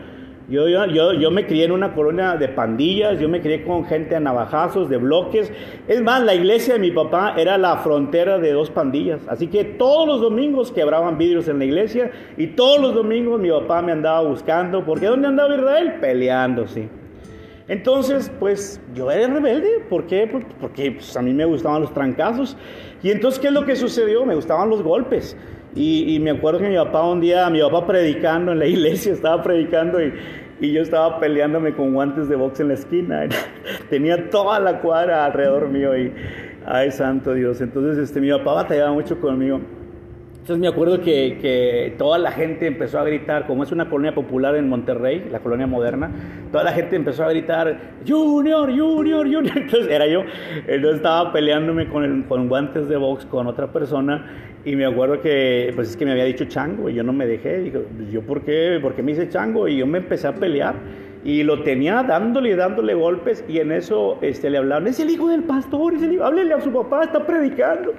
Yo, 0.48 0.68
yo, 0.68 1.14
yo, 1.14 1.32
me 1.32 1.48
crié 1.48 1.66
en 1.66 1.72
una 1.72 1.96
colonia 1.96 2.38
de 2.38 2.50
pandillas, 2.50 3.20
yo 3.20 3.28
me 3.28 3.42
crié 3.42 3.64
con 3.64 3.84
gente 3.86 4.16
a 4.16 4.20
navajazos, 4.20 4.90
de 4.90 4.98
bloques. 4.98 5.52
Es 5.88 6.04
más, 6.04 6.22
la 6.24 6.36
iglesia 6.36 6.76
de 6.76 6.80
mi 6.80 6.92
papá 6.92 7.34
era 7.36 7.58
la 7.58 7.78
frontera 7.78 8.38
de 8.38 8.52
dos 8.52 8.70
pandillas. 8.70 9.22
Así 9.28 9.48
que 9.48 9.64
todos 9.64 10.08
los 10.08 10.22
domingos 10.22 10.72
quebraban 10.72 11.18
vidrios 11.18 11.48
en 11.48 11.58
la 11.58 11.66
iglesia 11.66 12.12
y 12.38 12.48
todos 12.48 12.80
los 12.80 12.94
domingos 12.94 13.42
mi 13.42 13.50
papá 13.50 13.82
me 13.82 13.92
andaba 13.92 14.22
buscando. 14.22 14.86
porque 14.86 15.08
¿dónde 15.08 15.30
andaba 15.30 15.56
Israel? 15.56 15.96
Peleando, 16.00 16.68
sí. 16.68 16.88
Entonces, 17.68 18.32
pues 18.40 18.80
yo 18.94 19.10
era 19.10 19.34
rebelde. 19.34 19.86
¿Por 19.90 20.06
qué? 20.06 20.30
Porque 20.60 20.92
pues, 20.92 21.16
a 21.18 21.22
mí 21.22 21.34
me 21.34 21.46
gustaban 21.46 21.82
los 21.82 21.94
trancazos. 21.94 22.56
Y 23.02 23.12
entonces, 23.12 23.40
¿qué 23.40 23.48
es 23.48 23.54
lo 23.54 23.66
que 23.66 23.76
sucedió? 23.76 24.26
Me 24.26 24.36
gustaban 24.36 24.70
los 24.70 24.84
golpes. 24.84 25.36
Y, 25.76 26.20
me 26.22 26.32
acuerdo 26.32 26.60
que 26.60 26.70
mi 26.70 26.78
papá 26.78 27.06
un 27.06 27.20
día, 27.20 27.50
mi 27.50 27.60
papá 27.60 27.86
predicando 27.86 28.54
en 28.54 28.60
la 28.60 28.66
iglesia, 28.68 29.12
estaba 29.12 29.44
predicando 29.44 30.02
y, 30.02 30.14
y 30.62 30.72
yo 30.72 30.82
estaba 30.82 31.20
peleándome 31.20 31.74
con 31.74 31.94
guantes 31.94 32.30
de 32.30 32.36
box 32.36 32.62
en 32.62 32.70
la 32.70 32.76
esquina. 32.76 33.28
Tenía 33.90 34.30
toda 34.30 34.60
la 34.60 34.80
cuadra 34.80 35.26
alrededor 35.26 35.68
mío 35.68 35.98
y, 35.98 36.14
ay, 36.66 36.92
santo 36.92 37.34
Dios. 37.34 37.60
Entonces, 37.62 37.98
este, 37.98 38.22
mi 38.22 38.30
papá 38.30 38.54
batallaba 38.54 38.94
mucho 38.94 39.20
conmigo. 39.20 39.60
Entonces 40.46 40.62
me 40.62 40.68
acuerdo 40.68 41.02
que, 41.02 41.40
que, 41.42 41.96
toda 41.98 42.20
la 42.20 42.30
gente 42.30 42.68
empezó 42.68 43.00
a 43.00 43.04
gritar, 43.04 43.48
como 43.48 43.64
es 43.64 43.72
una 43.72 43.90
colonia 43.90 44.14
popular 44.14 44.56
en 44.56 44.70
Monterrey, 44.70 45.28
la 45.32 45.40
colonia 45.40 45.66
moderna, 45.66 46.12
toda 46.52 46.64
la 46.64 46.72
gente 46.72 46.96
empezó 46.96 47.24
a 47.24 47.30
gritar, 47.32 47.96
Junior, 48.08 48.70
Junior, 48.70 49.26
Junior. 49.26 49.58
Entonces 49.58 49.92
era 49.92 50.06
yo, 50.06 50.22
entonces 50.68 50.98
estaba 50.98 51.34
peleándome 51.34 51.88
con, 51.88 52.04
el, 52.04 52.26
con 52.26 52.48
guantes 52.48 52.88
de 52.88 52.96
box 52.96 53.26
con 53.26 53.48
otra 53.48 53.74
persona 53.74 54.24
y 54.64 54.76
me 54.76 54.86
acuerdo 54.86 55.20
que, 55.20 55.72
pues 55.74 55.90
es 55.90 55.98
que 55.98 56.06
me 56.06 56.12
había 56.12 56.26
dicho 56.26 56.46
chango 56.46 56.92
y 56.92 56.94
yo 56.94 57.02
no 57.02 57.12
me 57.12 57.26
dejé. 57.26 57.62
Digo, 57.62 57.82
pues, 57.98 58.12
¿yo 58.12 58.22
por 58.22 58.44
qué? 58.44 58.78
¿Por 58.80 58.94
qué 58.94 59.02
me 59.02 59.14
hice 59.14 59.28
chango? 59.28 59.68
Y 59.68 59.78
yo 59.78 59.88
me 59.88 59.98
empecé 59.98 60.28
a 60.28 60.36
pelear 60.36 60.76
y 61.26 61.42
lo 61.42 61.64
tenía 61.64 62.04
dándole 62.04 62.52
y 62.52 62.54
dándole 62.54 62.94
golpes 62.94 63.44
y 63.48 63.58
en 63.58 63.72
eso 63.72 64.20
este, 64.22 64.52
le 64.52 64.60
hablaron, 64.60 64.88
es 64.88 65.00
el 65.00 65.10
hijo 65.10 65.28
del 65.28 65.42
pastor, 65.42 65.96
es 65.96 66.04
el 66.04 66.14
hijo, 66.14 66.24
háblele 66.24 66.54
a 66.54 66.62
su 66.62 66.72
papá, 66.72 67.04
está 67.04 67.26
predicando. 67.26 67.96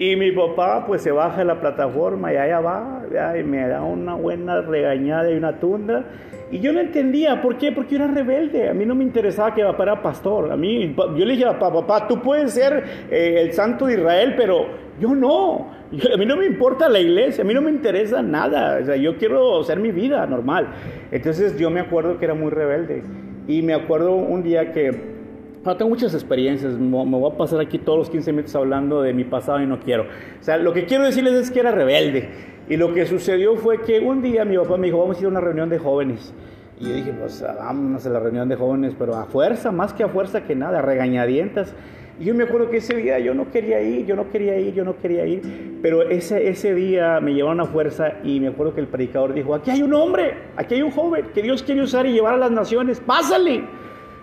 Y 0.00 0.16
mi 0.16 0.32
papá 0.32 0.86
pues 0.86 1.02
se 1.02 1.12
baja 1.12 1.40
de 1.40 1.44
la 1.44 1.60
plataforma 1.60 2.32
y 2.32 2.36
allá 2.36 2.58
va, 2.60 3.02
y 3.38 3.42
me 3.42 3.68
da 3.68 3.82
una 3.82 4.14
buena 4.14 4.62
regañada 4.62 5.30
y 5.30 5.36
una 5.36 5.60
tunda. 5.60 6.06
Y 6.50 6.58
yo 6.58 6.72
no 6.72 6.80
entendía, 6.80 7.42
¿por 7.42 7.58
qué? 7.58 7.70
Porque 7.70 7.98
yo 7.98 8.04
era 8.04 8.14
rebelde, 8.14 8.70
a 8.70 8.72
mí 8.72 8.86
no 8.86 8.94
me 8.94 9.04
interesaba 9.04 9.54
que 9.54 9.62
papá 9.62 9.82
era 9.82 10.02
pastor. 10.02 10.52
A 10.52 10.56
mí, 10.56 10.96
yo 10.96 11.24
le 11.26 11.34
dije 11.34 11.44
a 11.44 11.58
papá, 11.58 11.86
papá, 11.86 12.08
tú 12.08 12.22
puedes 12.22 12.54
ser 12.54 12.82
eh, 13.10 13.42
el 13.42 13.52
santo 13.52 13.84
de 13.84 13.96
Israel, 13.96 14.32
pero 14.38 14.68
yo 14.98 15.14
no. 15.14 15.70
a 16.14 16.16
mí 16.16 16.24
no 16.24 16.38
me 16.38 16.46
importa 16.46 16.88
la 16.88 16.98
iglesia, 16.98 17.44
a 17.44 17.46
mí 17.46 17.52
no 17.52 17.60
me 17.60 17.70
interesa 17.70 18.22
nada. 18.22 18.78
O 18.80 18.86
sea, 18.86 18.96
yo 18.96 19.18
quiero 19.18 19.60
hacer 19.60 19.80
mi 19.80 19.90
vida 19.92 20.26
normal. 20.26 20.68
Entonces 21.12 21.58
yo 21.58 21.68
me 21.68 21.80
acuerdo 21.80 22.18
que 22.18 22.24
era 22.24 22.32
muy 22.32 22.50
rebelde. 22.50 23.02
Y 23.46 23.60
me 23.60 23.74
acuerdo 23.74 24.14
un 24.14 24.42
día 24.42 24.72
que 24.72 25.19
no, 25.64 25.76
tengo 25.76 25.90
muchas 25.90 26.14
experiencias, 26.14 26.74
me 26.74 26.88
voy 26.88 27.32
a 27.32 27.36
pasar 27.36 27.60
aquí 27.60 27.78
todos 27.78 27.98
los 27.98 28.10
15 28.10 28.32
minutos 28.32 28.54
hablando 28.56 29.02
de 29.02 29.12
mi 29.12 29.24
pasado 29.24 29.60
y 29.60 29.66
no 29.66 29.78
quiero. 29.78 30.04
O 30.04 30.42
sea, 30.42 30.56
lo 30.56 30.72
que 30.72 30.86
quiero 30.86 31.04
decirles 31.04 31.34
es 31.34 31.50
que 31.50 31.60
era 31.60 31.70
rebelde. 31.70 32.28
Y 32.68 32.76
lo 32.76 32.94
que 32.94 33.04
sucedió 33.04 33.56
fue 33.56 33.82
que 33.82 34.00
un 34.00 34.22
día 34.22 34.44
mi 34.44 34.56
papá 34.56 34.76
me 34.76 34.86
dijo, 34.86 35.00
vamos 35.00 35.16
a 35.16 35.20
ir 35.20 35.26
a 35.26 35.28
una 35.28 35.40
reunión 35.40 35.68
de 35.68 35.78
jóvenes. 35.78 36.32
Y 36.78 36.88
yo 36.88 36.94
dije, 36.94 37.12
pues 37.12 37.42
vámonos 37.42 38.06
a 38.06 38.10
la 38.10 38.20
reunión 38.20 38.48
de 38.48 38.56
jóvenes, 38.56 38.94
pero 38.98 39.16
a 39.16 39.26
fuerza, 39.26 39.70
más 39.70 39.92
que 39.92 40.02
a 40.02 40.08
fuerza 40.08 40.44
que 40.44 40.54
nada, 40.54 40.80
regañadientas. 40.80 41.74
Y 42.18 42.24
yo 42.24 42.34
me 42.34 42.44
acuerdo 42.44 42.70
que 42.70 42.78
ese 42.78 42.96
día 42.96 43.18
yo 43.18 43.34
no 43.34 43.50
quería 43.50 43.82
ir, 43.82 44.06
yo 44.06 44.16
no 44.16 44.30
quería 44.30 44.58
ir, 44.58 44.72
yo 44.72 44.84
no 44.84 44.96
quería 44.96 45.26
ir, 45.26 45.78
pero 45.82 46.02
ese, 46.02 46.48
ese 46.48 46.74
día 46.74 47.18
me 47.20 47.34
llevaron 47.34 47.60
a 47.60 47.66
fuerza 47.66 48.14
y 48.24 48.40
me 48.40 48.48
acuerdo 48.48 48.74
que 48.74 48.80
el 48.80 48.88
predicador 48.88 49.34
dijo, 49.34 49.54
aquí 49.54 49.70
hay 49.70 49.82
un 49.82 49.92
hombre, 49.94 50.34
aquí 50.56 50.74
hay 50.74 50.82
un 50.82 50.90
joven 50.90 51.26
que 51.34 51.42
Dios 51.42 51.62
quiere 51.62 51.82
usar 51.82 52.06
y 52.06 52.12
llevar 52.12 52.34
a 52.34 52.36
las 52.36 52.50
naciones, 52.50 53.00
pásale, 53.00 53.64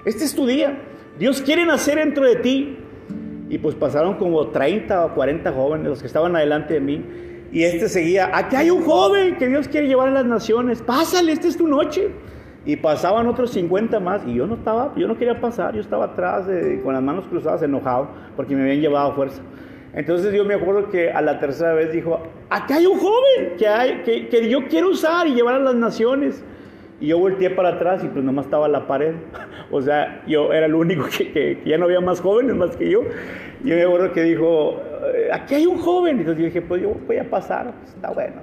este 0.05 0.25
es 0.25 0.35
tu 0.35 0.45
día. 0.45 0.77
Dios 1.17 1.41
quiere 1.41 1.65
nacer 1.65 1.97
dentro 1.97 2.25
de 2.25 2.35
ti. 2.37 2.77
Y 3.49 3.57
pues 3.59 3.75
pasaron 3.75 4.15
como 4.15 4.47
30 4.47 5.05
o 5.05 5.13
40 5.13 5.51
jóvenes, 5.53 5.87
los 5.87 6.01
que 6.01 6.07
estaban 6.07 6.35
adelante 6.35 6.75
de 6.75 6.79
mí. 6.81 7.03
Y 7.51 7.63
este 7.63 7.87
seguía, 7.87 8.29
aquí 8.33 8.57
hay 8.57 8.69
un 8.69 8.83
joven 8.83 9.37
que 9.37 9.47
Dios 9.47 9.67
quiere 9.69 9.87
llevar 9.87 10.09
a 10.09 10.11
las 10.11 10.25
naciones, 10.25 10.81
pásale, 10.81 11.31
esta 11.31 11.47
es 11.47 11.57
tu 11.57 11.67
noche. 11.67 12.09
Y 12.65 12.75
pasaban 12.75 13.27
otros 13.27 13.51
50 13.51 14.01
más 14.01 14.27
y 14.27 14.33
yo 14.33 14.45
no 14.45 14.55
estaba, 14.55 14.93
yo 14.97 15.07
no 15.07 15.17
quería 15.17 15.39
pasar, 15.39 15.73
yo 15.73 15.79
estaba 15.79 16.05
atrás 16.05 16.47
con 16.83 16.93
las 16.93 17.01
manos 17.01 17.25
cruzadas 17.27 17.63
enojado 17.63 18.09
porque 18.35 18.53
me 18.53 18.63
habían 18.63 18.81
llevado 18.81 19.11
a 19.11 19.15
fuerza. 19.15 19.41
Entonces 19.93 20.33
yo 20.33 20.43
me 20.43 20.55
acuerdo 20.55 20.89
que 20.89 21.09
a 21.09 21.21
la 21.21 21.39
tercera 21.39 21.73
vez 21.73 21.93
dijo, 21.93 22.21
aquí 22.49 22.73
hay 22.73 22.85
un 22.85 22.99
joven 22.99 23.55
que, 23.57 23.67
hay, 23.69 24.01
que, 24.03 24.27
que 24.27 24.49
yo 24.49 24.67
quiero 24.67 24.89
usar 24.89 25.27
y 25.27 25.33
llevar 25.33 25.55
a 25.55 25.59
las 25.59 25.75
naciones. 25.75 26.43
Y 26.99 27.07
yo 27.07 27.19
volteé 27.19 27.49
para 27.51 27.69
atrás 27.69 28.03
y 28.03 28.07
pues 28.07 28.25
nomás 28.25 28.45
estaba 28.45 28.67
la 28.67 28.85
pared. 28.85 29.15
O 29.71 29.81
sea, 29.81 30.23
yo 30.27 30.53
era 30.53 30.65
el 30.65 30.75
único 30.75 31.05
que, 31.05 31.31
que, 31.31 31.61
ya 31.65 31.77
no 31.77 31.85
había 31.85 31.99
más 31.99 32.21
jóvenes 32.21 32.55
más 32.55 32.75
que 32.75 32.89
yo. 32.89 33.01
Y 33.63 33.67
me 33.67 33.83
acuerdo 33.83 34.13
que 34.13 34.23
dijo, 34.23 34.81
eh, 35.13 35.29
aquí 35.31 35.55
hay 35.55 35.65
un 35.65 35.77
joven. 35.77 36.19
Entonces 36.19 36.39
yo 36.39 36.45
dije, 36.45 36.61
pues 36.61 36.81
yo 36.81 36.95
voy 37.05 37.17
a 37.17 37.29
pasar. 37.29 37.73
Pues, 37.73 37.93
está 37.93 38.11
bueno. 38.11 38.35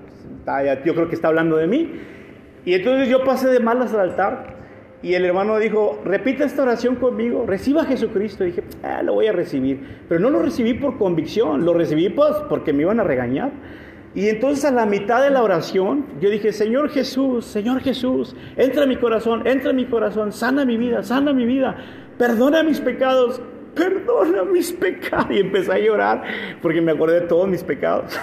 Pues, 0.44 0.84
yo 0.84 0.94
creo 0.94 1.08
que 1.08 1.14
está 1.14 1.28
hablando 1.28 1.56
de 1.56 1.66
mí. 1.66 1.92
Y 2.64 2.74
entonces 2.74 3.08
yo 3.08 3.24
pasé 3.24 3.48
de 3.48 3.60
malas 3.60 3.92
al 3.94 4.00
altar. 4.00 4.54
Y 5.02 5.14
el 5.14 5.24
hermano 5.26 5.58
dijo, 5.58 6.00
repita 6.04 6.44
esta 6.44 6.62
oración 6.62 6.96
conmigo, 6.96 7.44
reciba 7.46 7.82
a 7.82 7.84
Jesucristo. 7.84 8.44
Y 8.44 8.48
dije, 8.48 8.64
ah, 8.82 9.02
lo 9.02 9.14
voy 9.14 9.26
a 9.26 9.32
recibir. 9.32 9.98
Pero 10.08 10.20
no 10.20 10.30
lo 10.30 10.40
recibí 10.40 10.72
por 10.74 10.96
convicción, 10.96 11.64
lo 11.64 11.74
recibí 11.74 12.08
pues 12.08 12.32
porque 12.48 12.72
me 12.72 12.82
iban 12.82 13.00
a 13.00 13.04
regañar. 13.04 13.50
Y 14.14 14.28
entonces 14.28 14.64
a 14.64 14.70
la 14.70 14.86
mitad 14.86 15.22
de 15.22 15.30
la 15.30 15.42
oración, 15.42 16.06
yo 16.20 16.30
dije, 16.30 16.52
Señor 16.52 16.90
Jesús, 16.90 17.44
Señor 17.44 17.80
Jesús, 17.80 18.36
entra 18.56 18.84
en 18.84 18.90
mi 18.90 18.96
corazón, 18.96 19.46
entra 19.46 19.70
en 19.70 19.76
mi 19.76 19.86
corazón, 19.86 20.32
sana 20.32 20.64
mi 20.64 20.76
vida, 20.76 21.02
sana 21.02 21.32
mi 21.32 21.44
vida, 21.44 21.76
perdona 22.16 22.62
mis 22.62 22.80
pecados, 22.80 23.42
perdona 23.74 24.44
mis 24.44 24.72
pecados. 24.72 25.26
Y 25.30 25.40
empecé 25.40 25.72
a 25.72 25.78
llorar 25.78 26.22
porque 26.62 26.80
me 26.80 26.92
acordé 26.92 27.20
de 27.20 27.26
todos 27.26 27.48
mis 27.48 27.64
pecados 27.64 28.16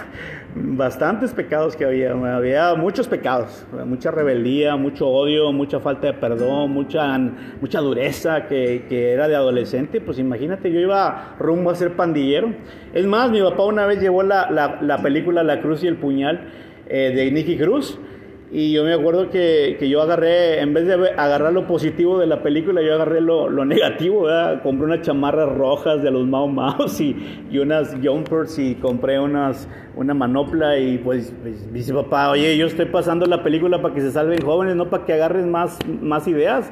bastantes 0.56 1.34
pecados 1.34 1.76
que 1.76 1.86
había, 1.86 2.12
había 2.12 2.76
muchos 2.76 3.08
pecados, 3.08 3.66
mucha 3.86 4.12
rebeldía, 4.12 4.76
mucho 4.76 5.08
odio, 5.08 5.52
mucha 5.52 5.80
falta 5.80 6.08
de 6.08 6.14
perdón, 6.14 6.72
mucha, 6.72 7.18
mucha 7.62 7.80
dureza 7.80 8.48
que, 8.48 8.86
que, 8.90 9.12
era 9.12 9.28
de 9.28 9.36
adolescente, 9.36 10.02
pues 10.02 10.20
imagínate, 10.20 10.72
yo 10.72 10.80
iba 10.80 11.36
rumbo 11.40 11.70
a 11.70 11.76
ser 11.76 11.96
pandillero. 11.96 12.54
Es 12.94 13.06
más, 13.06 13.32
mi 13.32 13.42
papá 13.42 13.64
una 13.64 13.86
vez 13.86 14.02
llevó 14.02 14.24
la, 14.24 14.52
la, 14.52 14.80
la 14.82 15.02
película 15.02 15.44
La 15.44 15.62
Cruz 15.62 15.84
y 15.84 15.88
el 15.88 15.96
Puñal 15.98 16.50
eh, 16.88 17.14
de 17.16 17.32
Nicky 17.32 17.58
Cruz 17.58 17.98
y 18.54 18.74
yo 18.74 18.84
me 18.84 18.94
acuerdo 18.94 19.30
que, 19.30 19.78
que, 19.80 19.88
yo 19.88 20.02
agarré, 20.02 20.60
en 20.60 20.74
vez 20.74 20.86
de 20.86 20.94
agarrar 20.94 21.54
lo 21.54 21.68
positivo 21.68 22.20
de 22.20 22.28
la 22.28 22.44
película, 22.44 22.82
yo 22.82 22.96
agarré 22.96 23.22
lo, 23.22 23.50
lo 23.50 23.64
negativo, 23.64 24.24
¿verdad? 24.24 24.62
Compré 24.62 24.88
unas 24.88 25.02
chamarras 25.04 25.48
rojas 25.56 26.04
de 26.04 26.12
los 26.12 26.28
Mao 26.28 26.50
Maos 26.50 27.00
y, 27.02 27.16
y 27.50 27.60
unas 27.60 27.96
jumpers 28.04 28.60
y 28.60 28.76
compré 28.76 29.22
unas, 29.22 29.70
una 29.96 30.14
manopla 30.14 30.78
y 30.78 30.98
pues, 30.98 31.34
pues, 31.42 31.72
dice 31.72 31.94
papá, 31.94 32.30
oye, 32.30 32.58
yo 32.58 32.68
estoy 32.68 32.88
pasando 32.88 33.26
la 33.26 33.42
película 33.42 33.82
para 33.82 33.94
que 33.94 34.02
se 34.02 34.12
salven 34.12 34.42
jóvenes, 34.42 34.76
no 34.76 34.90
para 34.90 35.06
que 35.06 35.14
agarres 35.14 35.46
más, 35.46 35.80
más 36.02 36.28
ideas. 36.28 36.70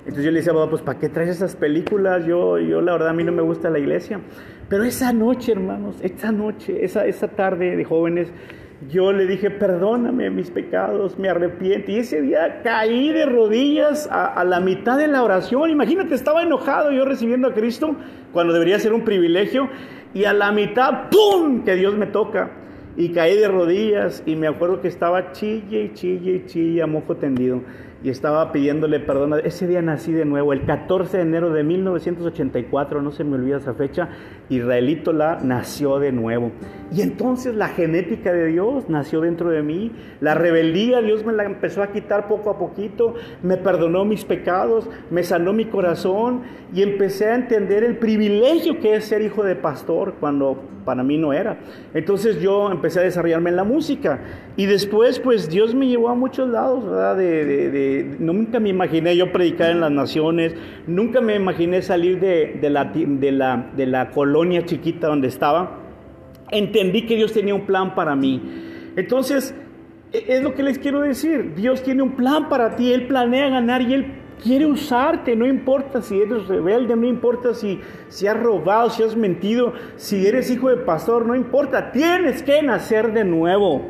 Entonces 0.00 0.26
yo 0.26 0.32
le 0.32 0.40
decía, 0.40 0.52
papá, 0.52 0.68
pues 0.68 0.82
¿para 0.82 0.98
qué 0.98 1.08
traes 1.08 1.30
esas 1.30 1.56
películas? 1.56 2.26
Yo, 2.26 2.58
yo 2.58 2.82
la 2.82 2.92
verdad 2.92 3.08
a 3.08 3.12
mí 3.14 3.24
no 3.24 3.32
me 3.32 3.42
gusta 3.42 3.70
la 3.70 3.78
iglesia. 3.78 4.20
Pero 4.68 4.84
esa 4.84 5.14
noche, 5.14 5.52
hermanos, 5.52 5.96
esa 6.02 6.30
noche, 6.30 6.84
esa, 6.84 7.06
esa 7.06 7.28
tarde 7.28 7.74
de 7.74 7.84
jóvenes, 7.84 8.28
yo 8.90 9.12
le 9.12 9.26
dije, 9.26 9.50
perdóname 9.50 10.30
mis 10.30 10.50
pecados, 10.50 11.18
me 11.18 11.28
arrepiento. 11.28 11.90
Y 11.90 11.98
ese 11.98 12.22
día 12.22 12.60
caí 12.62 13.10
de 13.12 13.26
rodillas 13.26 14.08
a, 14.10 14.42
la 14.44 14.60
mitad 14.60 14.98
de 14.98 15.08
la 15.08 15.22
oración. 15.22 15.70
Imagínate, 15.70 16.14
estaba 16.14 16.42
enojado 16.42 16.90
yo 16.90 17.04
recibiendo 17.04 17.48
a 17.48 17.54
Cristo 17.54 17.96
cuando 18.32 18.52
debería 18.52 18.78
ser 18.78 18.92
un 18.92 19.04
privilegio. 19.04 19.68
Y 20.14 20.24
a 20.24 20.32
la 20.32 20.52
mitad, 20.52 21.10
¡pum!, 21.10 21.64
que 21.64 21.74
Dios 21.74 21.96
me 21.96 22.06
toca. 22.06 22.50
Y 22.96 23.10
caí 23.10 23.36
de 23.36 23.48
rodillas 23.48 24.22
y 24.26 24.36
me 24.36 24.46
acuerdo 24.46 24.80
que 24.80 24.88
estaba 24.88 25.32
chille 25.32 25.84
y 25.84 25.94
chille 25.94 26.32
y 26.32 26.46
chille 26.46 26.82
a 26.82 26.86
mojo 26.86 27.16
tendido 27.16 27.62
y 28.02 28.10
estaba 28.10 28.52
pidiéndole 28.52 29.00
perdón. 29.00 29.34
Ese 29.44 29.66
día 29.66 29.82
nací 29.82 30.12
de 30.12 30.24
nuevo, 30.24 30.52
el 30.52 30.64
14 30.64 31.18
de 31.18 31.22
enero 31.22 31.50
de 31.50 31.62
1984, 31.62 33.02
no 33.02 33.12
se 33.12 33.24
me 33.24 33.36
olvida 33.36 33.58
esa 33.58 33.74
fecha, 33.74 34.08
Israelito 34.48 35.12
la 35.12 35.38
nació 35.42 35.98
de 35.98 36.12
nuevo. 36.12 36.52
Y 36.94 37.02
entonces 37.02 37.54
la 37.54 37.68
genética 37.68 38.32
de 38.32 38.46
Dios 38.46 38.88
nació 38.88 39.20
dentro 39.20 39.50
de 39.50 39.62
mí, 39.62 39.92
la 40.20 40.34
rebeldía 40.34 41.00
Dios 41.00 41.24
me 41.24 41.32
la 41.32 41.44
empezó 41.44 41.82
a 41.82 41.88
quitar 41.88 42.28
poco 42.28 42.50
a 42.50 42.58
poquito, 42.58 43.14
me 43.42 43.56
perdonó 43.56 44.04
mis 44.04 44.24
pecados, 44.24 44.88
me 45.10 45.22
sanó 45.22 45.52
mi 45.52 45.66
corazón 45.66 46.42
y 46.74 46.82
empecé 46.82 47.26
a 47.26 47.34
entender 47.34 47.84
el 47.84 47.96
privilegio 47.96 48.78
que 48.80 48.96
es 48.96 49.04
ser 49.04 49.22
hijo 49.22 49.42
de 49.42 49.56
pastor 49.56 50.14
cuando 50.20 50.58
para 50.84 51.02
mí 51.02 51.16
no 51.16 51.32
era. 51.32 51.58
Entonces 51.94 52.40
yo 52.40 52.70
empecé 52.70 53.00
a 53.00 53.02
desarrollarme 53.02 53.50
en 53.50 53.56
la 53.56 53.64
música 53.64 54.20
y 54.56 54.66
después 54.66 55.18
pues 55.18 55.48
Dios 55.48 55.74
me 55.74 55.86
llevó 55.86 56.08
a 56.08 56.14
muchos 56.14 56.48
lados, 56.48 56.84
¿verdad? 56.84 57.16
De, 57.16 57.70
nunca 58.18 58.60
me 58.60 58.68
imaginé 58.68 59.16
yo 59.16 59.32
predicar 59.32 59.70
en 59.70 59.80
las 59.80 59.90
naciones, 59.90 60.54
nunca 60.86 61.20
me 61.20 61.34
imaginé 61.34 61.82
salir 61.82 62.20
de, 62.20 62.58
la, 62.70 62.84
de, 62.84 63.32
la, 63.32 63.70
de 63.76 63.86
la 63.86 64.10
colonia 64.10 64.64
chiquita 64.64 65.08
donde 65.08 65.28
estaba. 65.28 65.78
Entendí 66.50 67.06
que 67.06 67.16
Dios 67.16 67.32
tenía 67.32 67.54
un 67.54 67.66
plan 67.66 67.94
para 67.94 68.14
mí. 68.14 68.40
Entonces, 68.96 69.54
e, 70.12 70.24
es 70.28 70.42
lo 70.42 70.54
que 70.54 70.62
les 70.62 70.78
quiero 70.78 71.00
decir. 71.00 71.54
Dios 71.54 71.82
tiene 71.82 72.02
un 72.02 72.12
plan 72.12 72.48
para 72.48 72.76
ti, 72.76 72.92
Él 72.92 73.06
planea 73.06 73.48
ganar 73.48 73.82
y 73.82 73.94
Él 73.94 74.06
quiere 74.42 74.66
usarte, 74.66 75.36
no 75.36 75.46
importa 75.46 76.02
si 76.02 76.20
eres 76.20 76.48
rebelde, 76.48 76.96
no 76.96 77.06
importa 77.06 77.54
si, 77.54 77.80
si 78.08 78.26
has 78.26 78.38
robado, 78.40 78.90
si 78.90 79.02
has 79.02 79.16
mentido, 79.16 79.72
si 79.96 80.26
eres 80.26 80.50
hijo 80.50 80.68
de 80.68 80.78
pastor, 80.78 81.26
no 81.26 81.34
importa, 81.34 81.92
tienes 81.92 82.42
que 82.42 82.62
nacer 82.62 83.12
de 83.12 83.24
nuevo. 83.24 83.82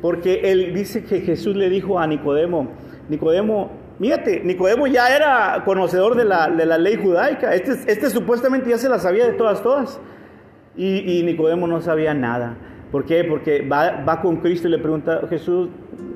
Porque 0.00 0.40
él 0.50 0.74
dice 0.74 1.04
que 1.04 1.20
Jesús 1.20 1.54
le 1.54 1.70
dijo 1.70 1.98
a 1.98 2.06
Nicodemo, 2.08 2.72
Nicodemo, 3.12 3.70
mírate, 3.98 4.40
Nicodemo 4.42 4.86
ya 4.86 5.14
era 5.14 5.62
conocedor 5.66 6.16
de 6.16 6.24
la, 6.24 6.48
de 6.48 6.64
la 6.64 6.78
ley 6.78 6.96
judaica, 6.96 7.54
este, 7.54 7.72
este, 7.86 8.08
supuestamente 8.08 8.70
ya 8.70 8.78
se 8.78 8.88
la 8.88 8.98
sabía 8.98 9.26
de 9.26 9.34
todas, 9.34 9.62
todas. 9.62 10.00
Y, 10.74 11.22
Nicodemo 11.22 11.66
no 11.66 11.82
sabía 11.82 12.14
nada. 12.14 12.56
¿Por 12.90 13.04
qué? 13.04 13.24
Porque 13.24 13.60
va, 13.68 14.20
con 14.22 14.36
Cristo 14.36 14.68
y 14.68 14.70
le 14.70 14.78
pregunta, 14.78 15.20
Jesús, 15.28 15.68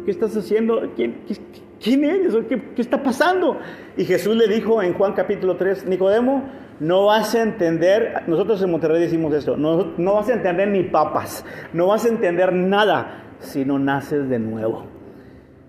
¿qué 0.06 0.10
estás 0.10 0.34
haciendo? 0.34 0.92
¿Quién, 0.96 1.20
qué, 1.28 1.36
¿quién 1.82 2.04
eres? 2.04 2.34
¿Qué, 2.48 2.62
¿Qué, 2.74 2.80
está 2.80 3.02
pasando? 3.02 3.58
Y 3.98 4.04
Jesús 4.04 4.34
le 4.34 4.48
dijo 4.48 4.82
en 4.82 4.94
Juan 4.94 5.12
capítulo 5.12 5.56
3, 5.56 5.84
Nicodemo, 5.86 6.44
no 6.80 7.04
vas 7.04 7.34
a 7.34 7.42
entender, 7.42 8.22
nosotros 8.26 8.62
en 8.62 8.70
Monterrey 8.70 9.00
decimos 9.00 9.34
esto, 9.34 9.58
no, 9.58 9.92
no 9.98 10.14
vas 10.14 10.30
a 10.30 10.32
entender 10.32 10.68
ni 10.68 10.82
papas, 10.82 11.44
no 11.74 11.88
vas 11.88 12.06
a 12.06 12.08
entender 12.08 12.54
nada 12.54 13.24
si 13.38 13.66
no 13.66 13.78
naces 13.78 14.30
de 14.30 14.38
nuevo. 14.38 14.95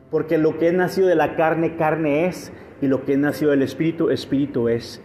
Porque 0.09 0.37
lo 0.37 0.57
que 0.57 0.67
es 0.67 0.73
nacido 0.73 1.07
de 1.07 1.15
la 1.15 1.35
carne, 1.35 1.75
carne 1.75 2.27
es, 2.27 2.51
y 2.81 2.87
lo 2.87 3.03
que 3.03 3.13
es 3.13 3.19
nacido 3.19 3.51
del 3.51 3.61
espíritu, 3.61 4.09
espíritu 4.09 4.69
es. 4.69 5.01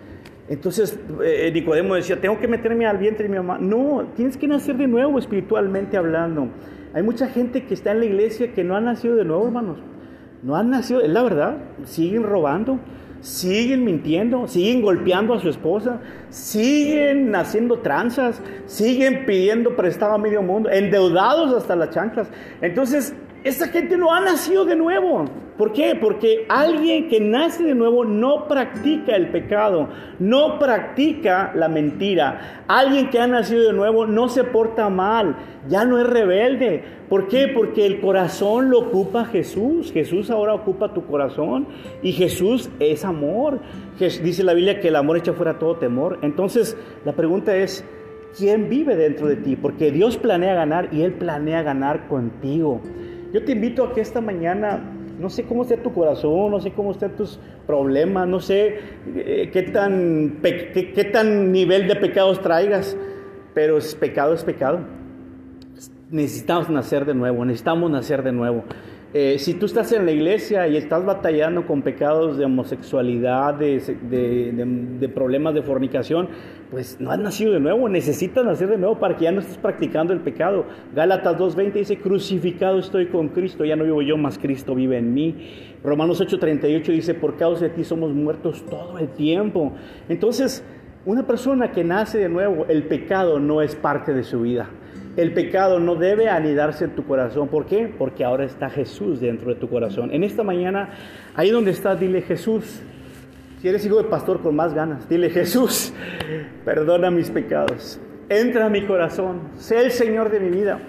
Entonces 0.49 0.99
eh, 1.25 1.50
Nicodemo 1.52 1.94
decía, 1.94 2.21
tengo 2.21 2.38
que 2.38 2.49
meterme 2.49 2.87
al 2.87 2.99
vientre 2.99 3.25
de 3.25 3.28
mi 3.30 3.37
mamá. 3.37 3.59
No, 3.59 4.06
tienes 4.14 4.37
que 4.37 4.47
nacer 4.47 4.76
de 4.76 4.87
nuevo 4.87 5.18
espiritualmente 5.18 5.97
hablando. 5.97 6.49
Hay 6.94 7.02
mucha 7.02 7.28
gente 7.28 7.64
que 7.64 7.75
está 7.75 7.92
en 7.92 8.00
la 8.00 8.04
iglesia 8.04 8.52
que 8.52 8.64
no 8.64 8.76
ha 8.76 8.80
nacido 8.80 9.16
de 9.16 9.25
nuevo, 9.25 9.47
hermanos. 9.47 9.78
No 10.42 10.56
han 10.56 10.71
nacido, 10.71 11.00
es 11.00 11.09
la 11.09 11.23
verdad, 11.23 11.56
siguen 11.85 12.25
robando, 12.25 12.80
siguen 13.21 13.85
mintiendo, 13.85 14.49
siguen 14.49 14.82
golpeando 14.82 15.35
a 15.35 15.38
su 15.38 15.49
esposa, 15.49 16.00
siguen 16.28 17.35
haciendo 17.37 17.78
tranzas, 17.78 18.42
siguen 18.66 19.25
pidiendo 19.25 19.76
prestado 19.76 20.14
a 20.14 20.18
medio 20.18 20.42
mundo, 20.42 20.68
endeudados 20.68 21.54
hasta 21.54 21.76
las 21.76 21.90
chanclas. 21.90 22.28
Entonces, 22.61 23.14
esa 23.44 23.68
gente 23.68 23.96
no 23.96 24.12
ha 24.12 24.20
nacido 24.20 24.64
de 24.64 24.76
nuevo. 24.76 25.25
¿Por 25.58 25.72
qué? 25.72 25.94
Porque 25.94 26.46
alguien 26.49 27.08
que 27.08 27.20
nace 27.20 27.62
de 27.62 27.75
nuevo 27.75 28.04
no 28.04 28.49
practica 28.49 29.14
el 29.14 29.28
pecado, 29.28 29.88
no 30.18 30.58
practica 30.58 31.52
la 31.54 31.68
mentira. 31.68 32.64
Alguien 32.68 33.11
que 33.11 33.20
ha 33.20 33.26
nacido 33.26 33.62
de 33.62 33.72
nuevo 33.72 34.06
no 34.06 34.28
se 34.28 34.44
porta 34.44 34.88
mal, 34.88 35.37
ya 35.68 35.84
no 35.84 35.99
es 35.99 36.06
rebelde. 36.06 36.82
¿Por 37.08 37.28
qué? 37.28 37.49
Porque 37.49 37.84
el 37.84 38.00
corazón 38.00 38.70
lo 38.70 38.78
ocupa 38.78 39.26
Jesús. 39.26 39.92
Jesús 39.92 40.30
ahora 40.30 40.54
ocupa 40.54 40.94
tu 40.94 41.04
corazón 41.04 41.66
y 42.02 42.12
Jesús 42.12 42.70
es 42.80 43.04
amor. 43.04 43.61
Dice 43.99 44.42
la 44.42 44.54
Biblia 44.54 44.80
que 44.80 44.88
el 44.88 44.96
amor 44.96 45.18
echa 45.18 45.34
fuera 45.34 45.58
todo 45.58 45.76
temor. 45.76 46.18
Entonces, 46.22 46.76
la 47.04 47.12
pregunta 47.12 47.54
es, 47.54 47.84
¿quién 48.37 48.70
vive 48.70 48.96
dentro 48.96 49.28
de 49.28 49.37
ti? 49.37 49.56
Porque 49.56 49.92
Dios 49.92 50.16
planea 50.16 50.54
ganar 50.54 50.88
y 50.92 51.02
Él 51.02 51.12
planea 51.12 51.62
ganar 51.62 52.08
contigo. 52.08 52.80
Yo 53.32 53.42
te 53.44 53.52
invito 53.52 53.84
a 53.84 53.94
que 53.94 54.02
esta 54.02 54.20
mañana, 54.20 54.78
no 55.18 55.30
sé 55.30 55.44
cómo 55.44 55.62
esté 55.62 55.78
tu 55.78 55.92
corazón, 55.92 56.50
no 56.50 56.60
sé 56.60 56.72
cómo 56.72 56.90
estén 56.92 57.16
tus 57.16 57.38
problemas, 57.66 58.28
no 58.28 58.40
sé 58.40 58.78
eh, 59.14 59.48
qué, 59.50 59.62
tan, 59.62 60.40
qué, 60.42 61.10
tan 61.10 61.50
nivel 61.50 61.88
de 61.88 61.96
pecados 61.96 62.42
traigas, 62.42 62.94
pero 63.54 63.78
es 63.78 63.94
pecado 63.94 64.34
es 64.34 64.44
pecado. 64.44 64.80
Necesitamos 66.10 66.68
nacer 66.68 67.06
de 67.06 67.14
nuevo, 67.14 67.42
necesitamos 67.46 67.90
nacer 67.90 68.22
de 68.22 68.32
nuevo. 68.32 68.64
Eh, 69.14 69.38
si 69.38 69.52
tú 69.52 69.66
estás 69.66 69.92
en 69.92 70.07
la 70.07 70.12
iglesia 70.12 70.66
y 70.69 70.78
estás 70.78 71.04
batallando 71.04 71.66
con 71.66 71.83
pecados 71.83 72.38
de 72.38 72.47
homosexualidad, 72.47 73.52
de, 73.52 75.11
problemas 75.14 75.52
de 75.52 75.61
fornicación, 75.61 76.28
pues 76.71 76.99
no 76.99 77.11
has 77.11 77.19
nacido 77.19 77.52
de 77.52 77.61
nuevo, 77.61 77.90
necesitas 77.90 78.42
nacer 78.42 78.71
de 78.71 78.78
nuevo 78.78 78.99
para 78.99 79.19
que 79.19 79.25
ya 79.25 79.33
no 79.33 79.40
estés 79.40 79.59
practicando 79.59 80.14
el 80.14 80.21
pecado. 80.21 80.64
Gálatas 80.95 81.37
2.20 81.37 81.73
dice, 81.75 81.99
crucificado 81.99 82.78
estoy 82.78 83.09
con 83.09 83.28
Cristo, 83.28 83.66
ya 83.66 83.76
no 83.76 83.85
vivo 83.85 84.00
yo, 84.00 84.16
más 84.16 84.38
Cristo 84.38 84.75
vive 84.75 84.97
en 84.97 85.12
mí. 85.12 85.75
Romanos 85.85 86.23
8.38 86.23 86.83
dice, 86.87 87.12
por 87.12 87.37
causa 87.37 87.64
de 87.64 87.71
ti 87.71 87.85
somos 87.85 88.14
muertos 88.14 88.64
todo 88.64 88.99
el 88.99 89.09
tiempo. 89.09 89.75
Entonces, 90.09 90.64
una 91.04 91.26
persona 91.26 91.71
que 91.71 91.85
nace 91.85 92.16
de 92.16 92.31
nuevo, 92.31 92.64
el 92.66 92.85
pecado 92.85 93.38
no 93.38 93.61
es 93.61 93.76
parte 93.76 94.14
de 94.14 94.23
su 94.23 94.40
vida. 94.40 94.71
El 95.16 95.35
pecado 95.35 95.78
no 95.78 95.95
debe 95.95 96.31
anidarse 96.31 96.85
en 96.85 96.95
tu 96.95 97.04
corazón. 97.04 97.49
¿Por 97.49 97.66
qué? 97.66 97.92
Porque 97.99 98.25
ahora 98.25 98.45
está 98.45 98.71
Jesús 98.71 99.21
dentro 99.21 99.50
de 99.50 99.57
tu 99.57 99.69
corazón. 99.69 100.11
En 100.11 100.25
esta 100.25 100.42
mañana, 100.42 100.90
ahí 101.35 101.50
donde 101.50 101.71
estás, 101.71 102.00
dile 102.00 102.23
Jesús. 102.23 102.81
Si 103.61 103.69
eres 103.69 103.85
hijo 103.85 103.99
de 103.99 104.04
pastor 104.04 104.40
con 104.40 104.57
más 104.57 104.75
ganas, 104.75 105.09
dile 105.09 105.31
Jesús, 105.31 105.92
perdona 106.64 107.11
mis 107.11 107.31
pecados. 107.31 108.00
Entra 108.28 108.66
a 108.66 108.69
mi 108.71 108.87
corazón. 108.87 109.50
Sé 109.57 109.85
el 109.85 109.90
Señor 109.90 110.31
de 110.31 110.40
mi 110.40 110.49
vida. 110.49 110.81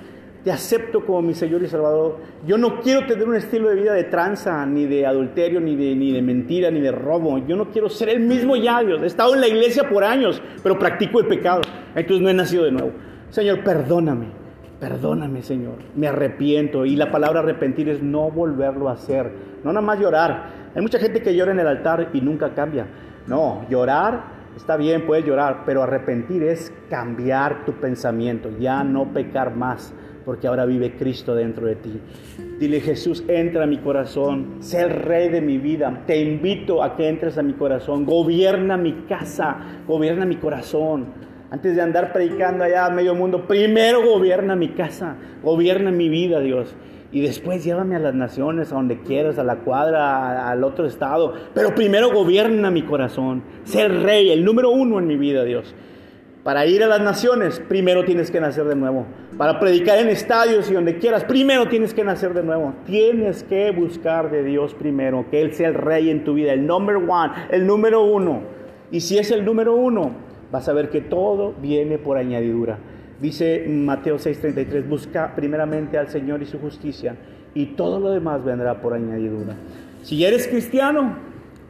Te 0.46 0.52
acepto 0.52 1.06
como 1.06 1.22
mi 1.22 1.34
Señor 1.34 1.62
y 1.62 1.68
Salvador. 1.68 2.18
Yo 2.48 2.58
no 2.58 2.80
quiero 2.80 3.06
tener 3.06 3.28
un 3.28 3.36
estilo 3.36 3.70
de 3.70 3.76
vida 3.76 3.94
de 3.94 4.06
tranza, 4.06 4.66
ni 4.66 4.86
de 4.86 5.06
adulterio, 5.06 5.60
ni 5.60 5.76
de, 5.76 5.96
ni 5.96 6.14
de 6.14 6.22
mentira, 6.22 6.72
ni 6.72 6.80
de 6.80 6.92
robo. 6.92 7.46
Yo 7.46 7.58
no 7.58 7.72
quiero 7.72 7.90
ser 7.90 8.10
el 8.10 8.22
mismo 8.22 8.56
ya, 8.56 8.82
Dios. 8.82 9.02
He 9.04 9.06
estado 9.06 9.36
en 9.36 9.42
la 9.42 9.48
iglesia 9.48 9.90
por 9.90 10.04
años, 10.04 10.42
pero 10.62 10.80
practico 10.80 11.20
el 11.20 11.28
pecado. 11.28 11.62
Entonces 11.96 12.22
no 12.22 12.30
he 12.30 12.34
nacido 12.34 12.64
de 12.64 12.72
nuevo. 12.72 12.92
Señor, 13.34 13.64
perdóname, 13.64 14.28
perdóname, 14.80 15.42
Señor. 15.42 15.78
Me 15.96 16.08
arrepiento. 16.08 16.86
Y 16.86 16.96
la 16.96 17.10
palabra 17.10 17.40
arrepentir 17.40 17.90
es 17.90 18.04
no 18.04 18.30
volverlo 18.30 18.90
a 18.90 18.92
hacer. 18.92 19.32
No 19.64 19.74
nada 19.74 19.84
más 19.84 20.00
llorar. 20.00 20.50
Hay 20.76 20.84
mucha 20.84 21.00
gente 21.00 21.24
que 21.24 21.36
llora 21.36 21.52
en 21.52 21.60
el 21.60 21.66
altar 21.66 22.12
y 22.14 22.22
nunca 22.22 22.54
cambia. 22.54 22.86
No, 23.26 23.66
llorar 23.72 24.44
está 24.56 24.78
bien, 24.78 25.08
puedes 25.08 25.26
llorar, 25.26 25.64
pero 25.66 25.82
arrepentir 25.82 26.44
es 26.44 26.72
cambiar 26.92 27.66
tu 27.66 27.74
pensamiento, 27.74 28.52
ya 28.60 28.84
no 28.84 29.12
pecar 29.12 29.56
más, 29.56 29.96
porque 30.26 30.48
ahora 30.48 30.66
vive 30.66 30.96
Cristo 30.96 31.34
dentro 31.34 31.66
de 31.66 31.76
ti. 31.76 32.00
Dile, 32.60 32.80
Jesús, 32.80 33.24
entra 33.28 33.64
a 33.64 33.68
mi 33.68 33.80
corazón, 33.80 34.58
sé 34.60 34.88
rey 34.88 35.30
de 35.30 35.42
mi 35.42 35.58
vida, 35.58 36.04
te 36.06 36.22
invito 36.22 36.84
a 36.84 36.96
que 36.96 37.10
entres 37.10 37.40
a 37.40 37.42
mi 37.42 37.54
corazón, 37.54 38.06
gobierna 38.06 38.78
mi 38.78 38.94
casa, 39.08 39.58
gobierna 39.88 40.24
mi 40.24 40.36
corazón. 40.36 41.33
Antes 41.54 41.76
de 41.76 41.84
andar 41.84 42.12
predicando 42.12 42.64
allá 42.64 42.88
a 42.88 42.90
medio 42.90 43.14
mundo, 43.14 43.46
primero 43.46 44.04
gobierna 44.04 44.56
mi 44.56 44.70
casa, 44.70 45.18
gobierna 45.44 45.92
mi 45.92 46.10
vida, 46.10 46.40
Dios. 46.40 46.76
Y 47.12 47.22
después 47.22 47.64
llévame 47.64 47.96
a 47.96 48.00
las 48.00 48.16
naciones, 48.16 48.72
a 48.72 48.76
donde 48.76 49.02
quieras, 49.02 49.38
a 49.38 49.44
la 49.44 49.58
cuadra, 49.58 50.50
al 50.50 50.64
otro 50.64 50.88
estado. 50.88 51.36
Pero 51.54 51.76
primero 51.76 52.12
gobierna 52.12 52.72
mi 52.72 52.82
corazón. 52.82 53.44
Ser 53.66 54.02
rey, 54.02 54.32
el 54.32 54.44
número 54.44 54.72
uno 54.72 54.98
en 54.98 55.06
mi 55.06 55.16
vida, 55.16 55.44
Dios. 55.44 55.76
Para 56.44 56.66
ir 56.66 56.82
a 56.82 56.88
las 56.88 57.02
naciones, 57.02 57.62
primero 57.70 58.04
tienes 58.04 58.32
que 58.32 58.42
nacer 58.42 58.66
de 58.66 58.76
nuevo. 58.76 59.06
Para 59.38 59.60
predicar 59.60 60.00
en 60.00 60.10
estadios 60.10 60.72
y 60.72 60.74
donde 60.74 60.98
quieras, 60.98 61.24
primero 61.24 61.68
tienes 61.68 61.94
que 61.94 62.04
nacer 62.04 62.34
de 62.34 62.42
nuevo. 62.42 62.74
Tienes 62.88 63.44
que 63.44 63.70
buscar 63.70 64.32
de 64.32 64.44
Dios 64.44 64.74
primero, 64.74 65.28
que 65.30 65.44
Él 65.44 65.54
sea 65.54 65.68
el 65.68 65.76
rey 65.76 66.10
en 66.10 66.24
tu 66.24 66.34
vida, 66.34 66.52
el 66.52 66.66
number 66.66 66.96
one, 66.96 67.32
el 67.52 67.68
número 67.68 68.04
uno. 68.04 68.42
Y 68.90 69.02
si 69.02 69.20
es 69.20 69.30
el 69.30 69.46
número 69.46 69.76
uno, 69.76 70.33
vas 70.54 70.70
a 70.70 70.74
ver 70.74 70.92
que 70.92 71.02
todo 71.02 71.56
viene 71.60 71.98
por 71.98 72.16
añadidura. 72.16 72.78
Dice 73.20 73.66
Mateo 73.68 74.20
6:33, 74.20 74.88
busca 74.88 75.34
primeramente 75.36 75.98
al 75.98 76.10
Señor 76.10 76.44
y 76.44 76.46
su 76.46 76.60
justicia 76.60 77.16
y 77.56 77.66
todo 77.76 78.00
lo 78.00 78.12
demás 78.12 78.46
vendrá 78.46 78.80
por 78.80 78.94
añadidura. 78.94 79.56
Si 80.04 80.24
eres 80.24 80.48
cristiano 80.48 81.18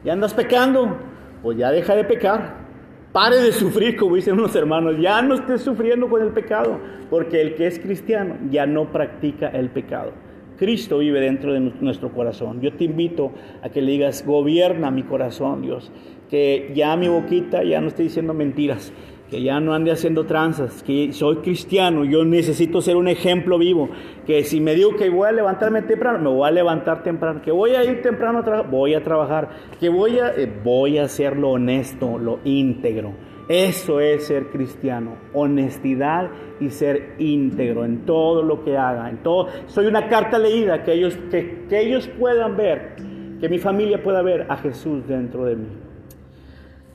y 0.04 0.10
andas 0.10 0.34
pecando, 0.34 0.98
pues 1.42 1.56
ya 1.56 1.70
deja 1.70 1.96
de 1.96 2.04
pecar. 2.04 2.62
Pare 3.10 3.36
de 3.36 3.52
sufrir, 3.52 3.96
como 3.96 4.16
dicen 4.16 4.34
unos 4.34 4.54
hermanos, 4.54 4.96
ya 5.00 5.22
no 5.22 5.36
estés 5.36 5.62
sufriendo 5.62 6.10
con 6.10 6.20
el 6.20 6.32
pecado, 6.32 6.78
porque 7.08 7.40
el 7.40 7.54
que 7.54 7.66
es 7.66 7.78
cristiano 7.78 8.36
ya 8.50 8.66
no 8.66 8.92
practica 8.92 9.48
el 9.48 9.70
pecado. 9.70 10.12
Cristo 10.58 10.98
vive 10.98 11.20
dentro 11.20 11.54
de 11.54 11.60
nuestro 11.60 12.12
corazón. 12.12 12.60
Yo 12.60 12.72
te 12.74 12.84
invito 12.84 13.32
a 13.62 13.70
que 13.70 13.80
le 13.80 13.92
digas, 13.92 14.26
gobierna 14.26 14.90
mi 14.90 15.04
corazón, 15.04 15.62
Dios 15.62 15.90
que 16.34 16.72
ya 16.74 16.96
mi 16.96 17.06
boquita 17.06 17.62
ya 17.62 17.80
no 17.80 17.86
esté 17.86 18.02
diciendo 18.02 18.34
mentiras, 18.34 18.92
que 19.30 19.40
ya 19.40 19.60
no 19.60 19.72
ande 19.72 19.92
haciendo 19.92 20.26
tranzas, 20.26 20.82
que 20.82 21.12
soy 21.12 21.36
cristiano, 21.36 22.04
yo 22.04 22.24
necesito 22.24 22.82
ser 22.82 22.96
un 22.96 23.06
ejemplo 23.06 23.56
vivo, 23.56 23.88
que 24.26 24.42
si 24.42 24.60
me 24.60 24.74
digo 24.74 24.96
que 24.96 25.08
voy 25.10 25.28
a 25.28 25.30
levantarme 25.32 25.82
temprano, 25.82 26.18
me 26.18 26.36
voy 26.36 26.48
a 26.48 26.50
levantar 26.50 27.04
temprano, 27.04 27.40
que 27.40 27.52
voy 27.52 27.76
a 27.76 27.84
ir 27.84 28.02
temprano 28.02 28.40
a 28.40 28.62
voy 28.62 28.94
a 28.94 29.02
trabajar, 29.04 29.48
que 29.78 29.88
voy 29.88 30.18
a, 30.18 30.30
eh, 30.30 30.52
voy 30.64 30.98
a 30.98 31.04
hacer 31.04 31.36
lo 31.36 31.50
honesto, 31.50 32.18
lo 32.18 32.40
íntegro. 32.42 33.12
Eso 33.48 34.00
es 34.00 34.26
ser 34.26 34.48
cristiano, 34.48 35.14
honestidad 35.34 36.30
y 36.58 36.70
ser 36.70 37.14
íntegro 37.20 37.84
en 37.84 38.06
todo 38.06 38.42
lo 38.42 38.64
que 38.64 38.76
haga, 38.76 39.08
en 39.08 39.18
todo. 39.18 39.46
Soy 39.68 39.86
una 39.86 40.08
carta 40.08 40.36
leída 40.36 40.82
que 40.82 40.94
ellos, 40.94 41.16
que, 41.30 41.66
que 41.68 41.80
ellos 41.80 42.10
puedan 42.18 42.56
ver, 42.56 42.96
que 43.40 43.48
mi 43.48 43.58
familia 43.58 44.02
pueda 44.02 44.20
ver 44.20 44.46
a 44.48 44.56
Jesús 44.56 45.06
dentro 45.06 45.44
de 45.44 45.54
mí. 45.54 45.83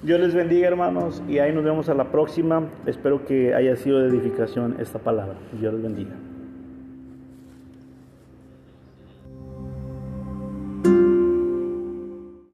Dios 0.02 0.18
les 0.22 0.34
bendiga 0.34 0.66
hermanos 0.66 1.22
y 1.28 1.40
ahí 1.40 1.52
nos 1.52 1.66
vemos 1.66 1.90
a 1.90 1.94
la 1.94 2.06
próxima. 2.06 2.70
Espero 2.86 3.26
que 3.26 3.54
haya 3.54 3.76
sido 3.76 4.00
de 4.00 4.08
edificación 4.08 4.78
esta 4.80 4.98
palabra. 4.98 5.36
Dios 5.60 5.74
les 5.74 5.84
bendiga. 5.84 6.29